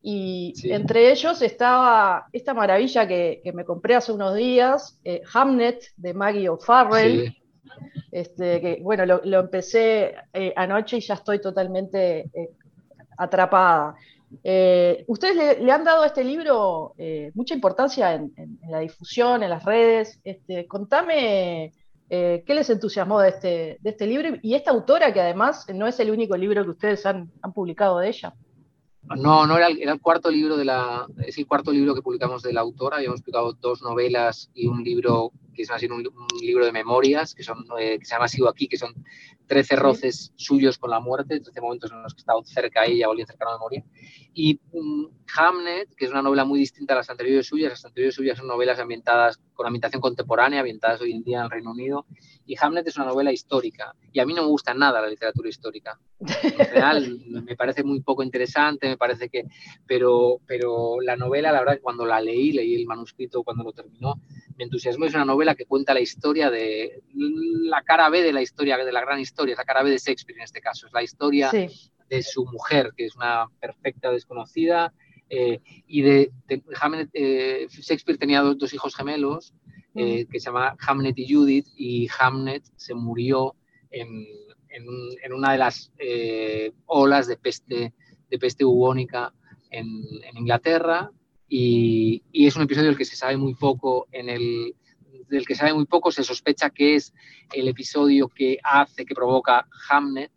y 0.02 0.54
entre 0.64 1.12
ellos 1.12 1.42
estaba 1.42 2.28
esta 2.32 2.54
maravilla 2.54 3.08
que, 3.08 3.42
me 3.54 3.66
compré 3.66 3.96
hace 3.96 4.14
unos 4.14 4.34
días, 4.36 5.00
eh, 5.04 5.22
Hamnet 5.34 5.84
de 5.98 6.14
Maggie 6.14 6.50
O'Farrell. 6.50 7.36
Este, 8.14 8.62
que, 8.62 8.80
bueno, 8.80 9.08
lo, 9.08 9.40
empecé 9.40 10.14
eh, 10.34 10.54
anoche 10.56 10.98
y 10.98 11.02
ya 11.02 11.16
estoy 11.16 11.42
totalmente 11.42 12.30
eh, 12.32 12.50
atrapada. 13.18 13.96
Eh, 14.44 15.04
¿Ustedes 15.08 15.60
le, 15.60 15.72
han 15.72 15.84
dado 15.84 16.04
a 16.04 16.06
este 16.06 16.24
libro 16.24 16.94
mucha 17.34 17.56
importancia 17.56 18.14
en, 18.14 18.32
la 18.70 18.80
difusión, 18.80 19.42
en 19.42 19.50
las 19.50 19.66
redes? 19.66 20.20
Este, 20.24 20.68
contame 20.68 21.74
qué 22.08 22.44
les 22.46 22.70
entusiasmó 22.70 23.20
de 23.20 23.30
este, 23.30 23.78
de 23.82 23.90
este 23.90 24.06
libro 24.06 24.38
y 24.44 24.54
esta 24.54 24.70
autora 24.70 25.12
que 25.12 25.20
además 25.20 25.66
no 25.74 25.88
es 25.88 26.00
el 26.00 26.12
único 26.12 26.38
libro 26.38 26.64
que 26.64 26.70
ustedes 26.70 27.08
han, 27.08 27.32
han 27.42 27.52
publicado 27.52 27.98
de 27.98 28.10
ella. 28.10 28.36
No, 29.18 29.48
no 29.48 29.58
era 29.58 29.68
el, 29.68 29.82
era 29.82 29.94
el, 29.94 30.00
cuarto 30.00 30.30
libro 30.30 30.56
de 30.56 30.66
la, 30.66 31.08
es 31.26 31.36
el 31.40 31.48
cuarto 31.48 31.72
libro 31.72 31.96
que 31.96 32.04
publicamos 32.04 32.44
de 32.44 32.54
la 32.54 32.62
autora. 32.62 32.98
Habíamos 32.98 33.22
publicado 33.22 33.54
dos 33.54 33.82
novelas 33.82 34.52
y 34.54 34.68
un 34.68 34.84
libro 34.84 35.32
que 35.54 35.64
es 35.64 35.70
más 35.70 35.82
un, 35.84 36.04
libro 36.42 36.66
de 36.66 36.72
memorias, 36.72 37.34
que, 37.34 37.44
son, 37.44 37.66
eh, 37.80 38.00
que 38.00 38.06
se 38.06 38.16
llama 38.16 38.28
Sigo 38.28 38.50
aquí, 38.50 38.68
que 38.68 38.78
son 38.78 38.94
13 39.48 39.76
roces 39.76 40.32
suyos 40.36 40.78
con 40.78 40.90
la 40.90 41.00
muerte, 41.00 41.40
13 41.40 41.62
momentos 41.62 41.92
en 41.92 42.02
los 42.02 42.14
que 42.14 42.20
he 42.20 42.24
estado 42.24 42.44
cerca 42.44 42.82
a 42.82 42.86
ella 42.86 43.08
o 43.08 43.12
alguien 43.12 43.28
cercano 43.28 43.52
a 43.52 43.54
la 43.54 43.60
memoria. 43.60 43.84
Y 44.34 44.60
um, 44.72 45.10
Hamnet, 45.36 45.94
que 45.96 46.06
es 46.06 46.12
una 46.12 46.22
novela 46.22 46.46
muy 46.46 46.60
distinta 46.60 46.94
a 46.94 46.98
las 46.98 47.10
anteriores 47.10 47.48
suyas, 47.48 47.72
las 47.72 47.86
anteriores 47.86 48.16
suyas 48.16 48.38
son 48.38 48.48
novelas 48.48 48.80
ambientadas 48.80 49.40
con 49.54 49.68
ambientación 49.68 50.02
contemporánea, 50.02 50.60
ambientadas 50.60 51.02
hoy 51.02 51.12
en 51.12 51.24
día 51.24 51.40
en 51.40 51.44
el 51.46 51.52
Reino 51.52 51.72
Unido, 51.72 52.06
y 52.46 52.56
Hamlet 52.60 52.88
es 52.88 52.98
una 52.98 53.06
novela 53.06 53.32
histórica, 53.32 53.96
y 54.12 54.20
a 54.20 54.26
mí 54.26 54.34
no 54.34 54.42
me 54.42 54.48
gusta 54.48 54.74
nada 54.74 55.02
la 55.02 55.08
literatura 55.08 55.50
histórica. 55.50 56.00
En 56.20 56.28
general, 56.58 57.22
me 57.28 57.56
parece 57.56 57.84
muy 57.84 58.02
poco 58.02 58.24
interesante, 58.24 58.88
me 58.88 58.98
parece 58.98 59.30
que, 59.30 59.46
pero, 59.86 60.40
pero 60.48 61.00
la 61.02 61.16
novela, 61.16 61.52
la 61.52 61.60
verdad, 61.60 61.80
cuando 61.82 62.06
la 62.06 62.20
leí, 62.20 62.52
leí 62.52 62.76
el 62.76 62.88
manuscrito 62.88 63.44
cuando 63.44 63.64
lo 63.64 63.72
terminó, 63.72 64.16
me 64.58 64.66
entusiasmó, 64.66 65.06
es 65.06 65.14
una 65.14 65.26
novela 65.26 65.56
que 65.56 65.66
cuenta 65.66 65.94
la 65.94 66.02
historia 66.02 66.50
de 66.50 67.02
la 67.14 67.82
cara 67.82 68.10
B 68.10 68.22
de 68.22 68.34
la 68.34 68.42
historia, 68.42 68.78
de 68.78 68.92
la 68.92 69.02
gran 69.02 69.20
historia, 69.20 69.56
la 69.56 69.66
cara 69.66 69.84
B 69.84 69.92
de 69.92 69.98
Shakespeare 69.98 70.38
en 70.38 70.44
este 70.44 70.62
caso, 70.62 70.88
es 70.88 70.94
la 70.94 71.04
historia 71.04 71.52
de 71.52 72.24
su 72.24 72.46
mujer, 72.46 72.92
que 72.96 73.06
es 73.06 73.16
una 73.16 73.48
perfecta 73.60 74.12
desconocida, 74.12 74.94
eh, 75.30 75.62
y 75.88 76.02
de, 76.02 76.32
Hamlet, 76.80 77.10
eh, 77.14 77.68
Shakespeare 77.70 78.20
tenía 78.20 78.42
dos, 78.42 78.74
hijos 78.74 78.96
gemelos, 78.96 79.54
eh, 79.96 80.26
que 80.30 80.40
se 80.40 80.46
llama 80.46 80.76
Hamlet 80.80 81.18
y 81.18 81.34
Judith, 81.34 81.68
y 81.76 82.08
Hamlet 82.20 82.64
se 82.76 82.94
murió 82.94 83.56
en, 83.90 84.28
en, 84.70 85.34
una 85.34 85.54
de 85.54 85.58
las 85.58 85.92
olas 86.86 87.28
de 87.28 87.38
peste, 87.38 87.94
de 88.30 88.40
peste 88.40 88.64
bubónica 88.64 89.34
en, 89.70 89.88
en 90.24 90.38
Inglaterra, 90.38 91.12
y, 91.48 92.24
y, 92.32 92.48
es 92.48 92.56
un 92.56 92.64
episodio 92.64 92.90
del 92.90 92.98
que 92.98 93.06
se 93.06 93.16
sabe 93.16 93.38
muy 93.38 93.56
poco 93.56 94.08
en 94.12 94.30
el 94.30 94.76
del 95.30 95.46
que 95.48 95.56
sabe 95.56 95.74
muy 95.74 95.86
poco 95.86 96.12
se 96.12 96.24
sospecha 96.24 96.70
que 96.70 96.96
es 96.96 97.14
el 97.54 97.68
episodio 97.68 98.28
que 98.28 98.60
hace 98.64 99.06
que 99.06 99.16
provoca 99.16 99.68
Hamlet 99.90 100.32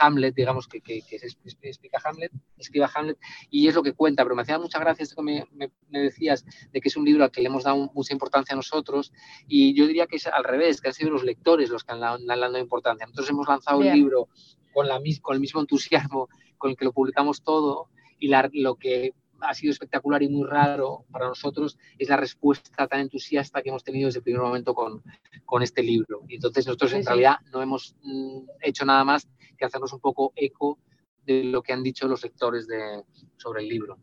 Hamlet, 0.00 0.34
digamos, 0.34 0.66
que, 0.66 0.80
que, 0.80 1.02
que, 1.02 1.18
se 1.18 1.26
explica 1.62 2.00
Hamlet, 2.04 2.32
escriba 2.56 2.90
Hamlet, 2.94 3.18
y 3.50 3.68
es 3.68 3.74
lo 3.74 3.82
que 3.82 3.92
cuenta, 3.92 4.22
pero 4.22 4.34
me 4.34 4.42
hacía 4.42 4.58
mucha 4.58 4.78
gracia 4.78 5.02
esto 5.02 5.16
que 5.16 5.22
me, 5.22 5.70
me, 5.88 6.00
decías, 6.00 6.44
de 6.72 6.80
que 6.80 6.88
es 6.88 6.96
un 6.96 7.04
libro 7.04 7.24
al 7.24 7.30
que 7.30 7.40
le 7.40 7.48
hemos 7.48 7.64
dado 7.64 7.90
mucha 7.94 8.12
importancia 8.12 8.54
a 8.54 8.56
nosotros, 8.56 9.12
y 9.46 9.74
yo 9.74 9.86
diría 9.86 10.06
que 10.06 10.16
es 10.16 10.26
al 10.26 10.44
revés, 10.44 10.80
que 10.80 10.88
han 10.88 10.94
sido 10.94 11.10
los 11.10 11.24
lectores 11.24 11.70
los 11.70 11.84
que 11.84 11.92
han, 11.92 12.02
han 12.02 12.26
dado 12.26 12.58
importancia. 12.58 13.06
Nosotros 13.06 13.30
hemos 13.30 13.48
lanzado 13.48 13.78
un 13.78 13.92
libro 13.92 14.28
con, 14.72 14.88
la, 14.88 15.00
con 15.22 15.34
el 15.34 15.40
mismo 15.40 15.60
entusiasmo 15.60 16.28
con 16.56 16.70
el 16.70 16.76
que 16.76 16.84
lo 16.84 16.92
publicamos 16.92 17.42
todo, 17.42 17.88
y 18.18 18.28
la, 18.28 18.48
lo 18.52 18.76
que 18.76 19.14
ha 19.40 19.54
sido 19.54 19.72
espectacular 19.72 20.22
y 20.22 20.28
muy 20.28 20.46
raro 20.46 21.04
para 21.10 21.26
nosotros 21.26 21.78
es 21.98 22.08
la 22.08 22.16
respuesta 22.16 22.86
tan 22.86 23.00
entusiasta 23.00 23.62
que 23.62 23.68
hemos 23.68 23.84
tenido 23.84 24.06
desde 24.06 24.18
el 24.18 24.24
primer 24.24 24.42
momento 24.42 24.74
con, 24.74 25.02
con 25.44 25.62
este 25.62 25.82
libro. 25.82 26.22
Y 26.28 26.36
entonces 26.36 26.66
nosotros 26.66 26.92
en 26.92 27.04
realidad 27.04 27.36
no 27.52 27.62
hemos 27.62 27.94
mm, 28.02 28.40
hecho 28.62 28.84
nada 28.84 29.04
más 29.04 29.28
que 29.56 29.64
hacernos 29.64 29.92
un 29.92 30.00
poco 30.00 30.32
eco 30.36 30.78
de 31.24 31.44
lo 31.44 31.62
que 31.62 31.72
han 31.72 31.82
dicho 31.82 32.08
los 32.08 32.22
lectores 32.22 32.66
de, 32.66 33.02
sobre 33.36 33.62
el 33.62 33.68
libro. 33.68 33.98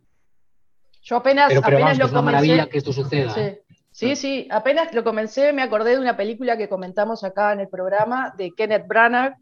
Yo 1.01 1.17
apenas, 1.17 1.55
apenas 1.55 1.97
lo 1.97 2.05
es 2.05 2.11
una 2.11 2.21
maravilla 2.21 2.67
que 2.67 2.77
esto 2.77 2.91
suceda. 2.91 3.33
Sí. 3.33 3.39
¿eh? 3.39 3.61
Sí, 3.91 4.15
sí, 4.17 4.47
apenas 4.51 4.93
lo 4.93 5.05
comencé, 5.05 5.53
me 5.53 5.61
acordé 5.61 5.91
de 5.91 5.99
una 5.99 6.17
película 6.17 6.57
que 6.57 6.67
comentamos 6.67 7.23
acá 7.23 7.53
en 7.53 7.61
el 7.61 7.69
programa 7.69 8.33
de 8.37 8.51
Kenneth 8.51 8.87
Branagh, 8.87 9.37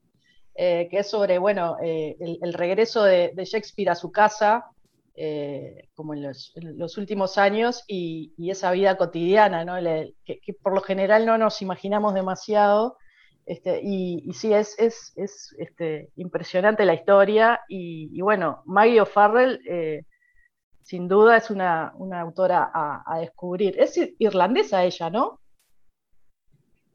eh, 0.53 0.87
que 0.91 0.99
es 0.99 1.09
sobre, 1.09 1.39
bueno, 1.39 1.77
eh, 1.81 2.15
el, 2.19 2.53
regreso 2.53 3.03
de, 3.03 3.31
de, 3.33 3.45
Shakespeare 3.45 3.89
a 3.89 3.95
su 3.95 4.11
casa, 4.11 4.65
eh, 5.15 5.89
como 5.93 6.15
en 6.15 6.23
los, 6.23 6.97
últimos 6.97 7.37
años, 7.37 7.83
y, 7.87 8.33
esa 8.49 8.71
vida 8.71 8.97
cotidiana, 8.97 9.63
¿no? 9.63 9.75
que, 10.25 10.53
por 10.61 10.73
lo 10.73 10.81
general 10.81 11.25
no 11.25 11.37
nos 11.37 11.61
imaginamos 11.61 12.13
demasiado. 12.13 12.97
Este, 13.45 13.81
y, 13.83 14.31
sí, 14.33 14.53
es, 14.53 14.77
es, 14.79 15.13
es 15.15 15.53
este, 15.59 16.09
impresionante 16.15 16.85
la 16.85 16.95
historia. 16.95 17.61
Y, 17.67 18.19
bueno, 18.21 18.63
Maggie 18.65 19.01
O'Farrell, 19.01 19.59
eh, 19.69 20.05
sin 20.81 21.07
duda, 21.07 21.37
es 21.37 21.49
una, 21.51 21.93
autora 22.19 22.71
a, 22.73 23.19
descubrir. 23.19 23.79
Es 23.79 23.99
irlandesa 24.17 24.83
ella, 24.83 25.09
¿no? 25.09 25.41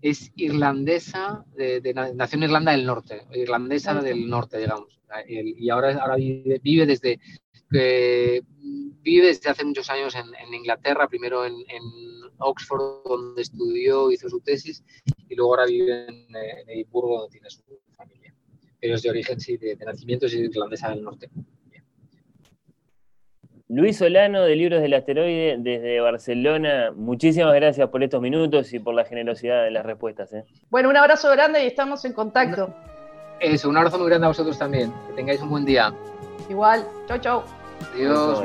Es 0.01 0.31
irlandesa, 0.37 1.45
de, 1.57 1.93
nació 2.15 2.37
en 2.37 2.45
Irlanda 2.45 2.73
del 2.73 2.87
Norte, 2.87 3.27
irlandesa 3.35 3.95
del 4.01 4.29
norte, 4.29 4.59
digamos. 4.59 4.99
Y 5.27 5.69
ahora, 5.71 5.97
ahora 5.99 6.17
vive 6.17 6.87
desde 6.87 7.19
que 7.71 8.43
vive 9.03 9.27
desde 9.27 9.51
hace 9.51 9.65
muchos 9.65 9.89
años 9.91 10.15
en, 10.15 10.55
Inglaterra, 10.55 11.09
primero 11.09 11.45
en, 11.45 11.55
Oxford, 12.41 13.03
donde 13.05 13.43
estudió, 13.43 14.13
hizo 14.13 14.29
su 14.29 14.41
tesis, 14.41 14.85
y 15.29 15.35
luego 15.35 15.55
ahora 15.55 15.67
vive 15.67 16.07
en, 16.07 16.27
Edimburgo, 16.69 17.21
donde 17.21 17.33
tiene 17.33 17.51
su 17.51 17.63
familia. 17.97 18.33
Pero 18.81 18.95
es 18.95 19.03
de 19.03 19.11
origen, 19.11 19.41
sí, 19.41 19.57
de, 19.57 19.77
nacimiento 19.77 20.27
es 20.27 20.35
irlandesa 20.35 20.91
del 20.91 21.03
norte. 21.03 21.31
Luis 23.69 23.99
Solano, 23.99 24.45
de 24.45 24.57
Libros 24.57 24.81
del 24.81 24.95
Asteroide, 24.95 25.57
desde 25.59 26.01
Barcelona. 26.01 26.91
Muchísimas 26.97 27.55
gracias 27.55 27.89
por 27.91 28.03
estos 28.03 28.23
minutos 28.23 28.73
y 28.73 28.79
por 28.79 28.95
la 28.95 29.05
generosidad 29.05 29.63
de 29.63 29.71
las 29.71 29.85
respuestas. 29.85 30.33
¿eh? 30.33 30.45
Bueno, 30.71 30.89
un 30.89 30.97
abrazo 30.97 31.31
grande 31.31 31.63
y 31.63 31.67
estamos 31.67 32.03
en 32.07 32.15
contacto. 32.15 32.75
Eso, 33.41 33.69
un 33.69 33.77
abrazo 33.77 33.99
muy 33.99 34.09
grande 34.09 34.25
a 34.25 34.29
vosotros 34.29 34.59
también. 34.59 34.91
Que 35.09 35.13
tengáis 35.17 35.43
un 35.43 35.51
buen 35.51 35.67
día. 35.67 35.93
Igual. 36.49 36.83
Chau, 37.09 37.19
chau. 37.19 37.43
Adiós. 37.95 38.43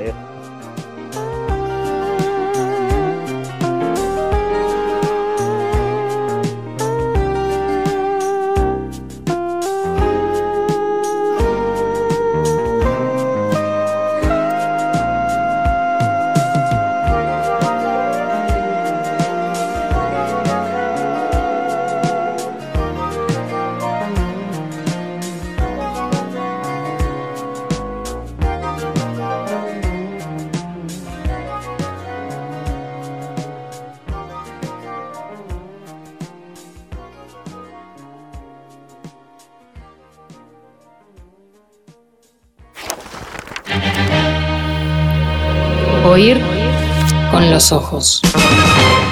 Los 47.54 47.72
ojos. 47.72 48.20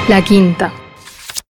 La 0.08 0.24
quinta. 0.24 0.81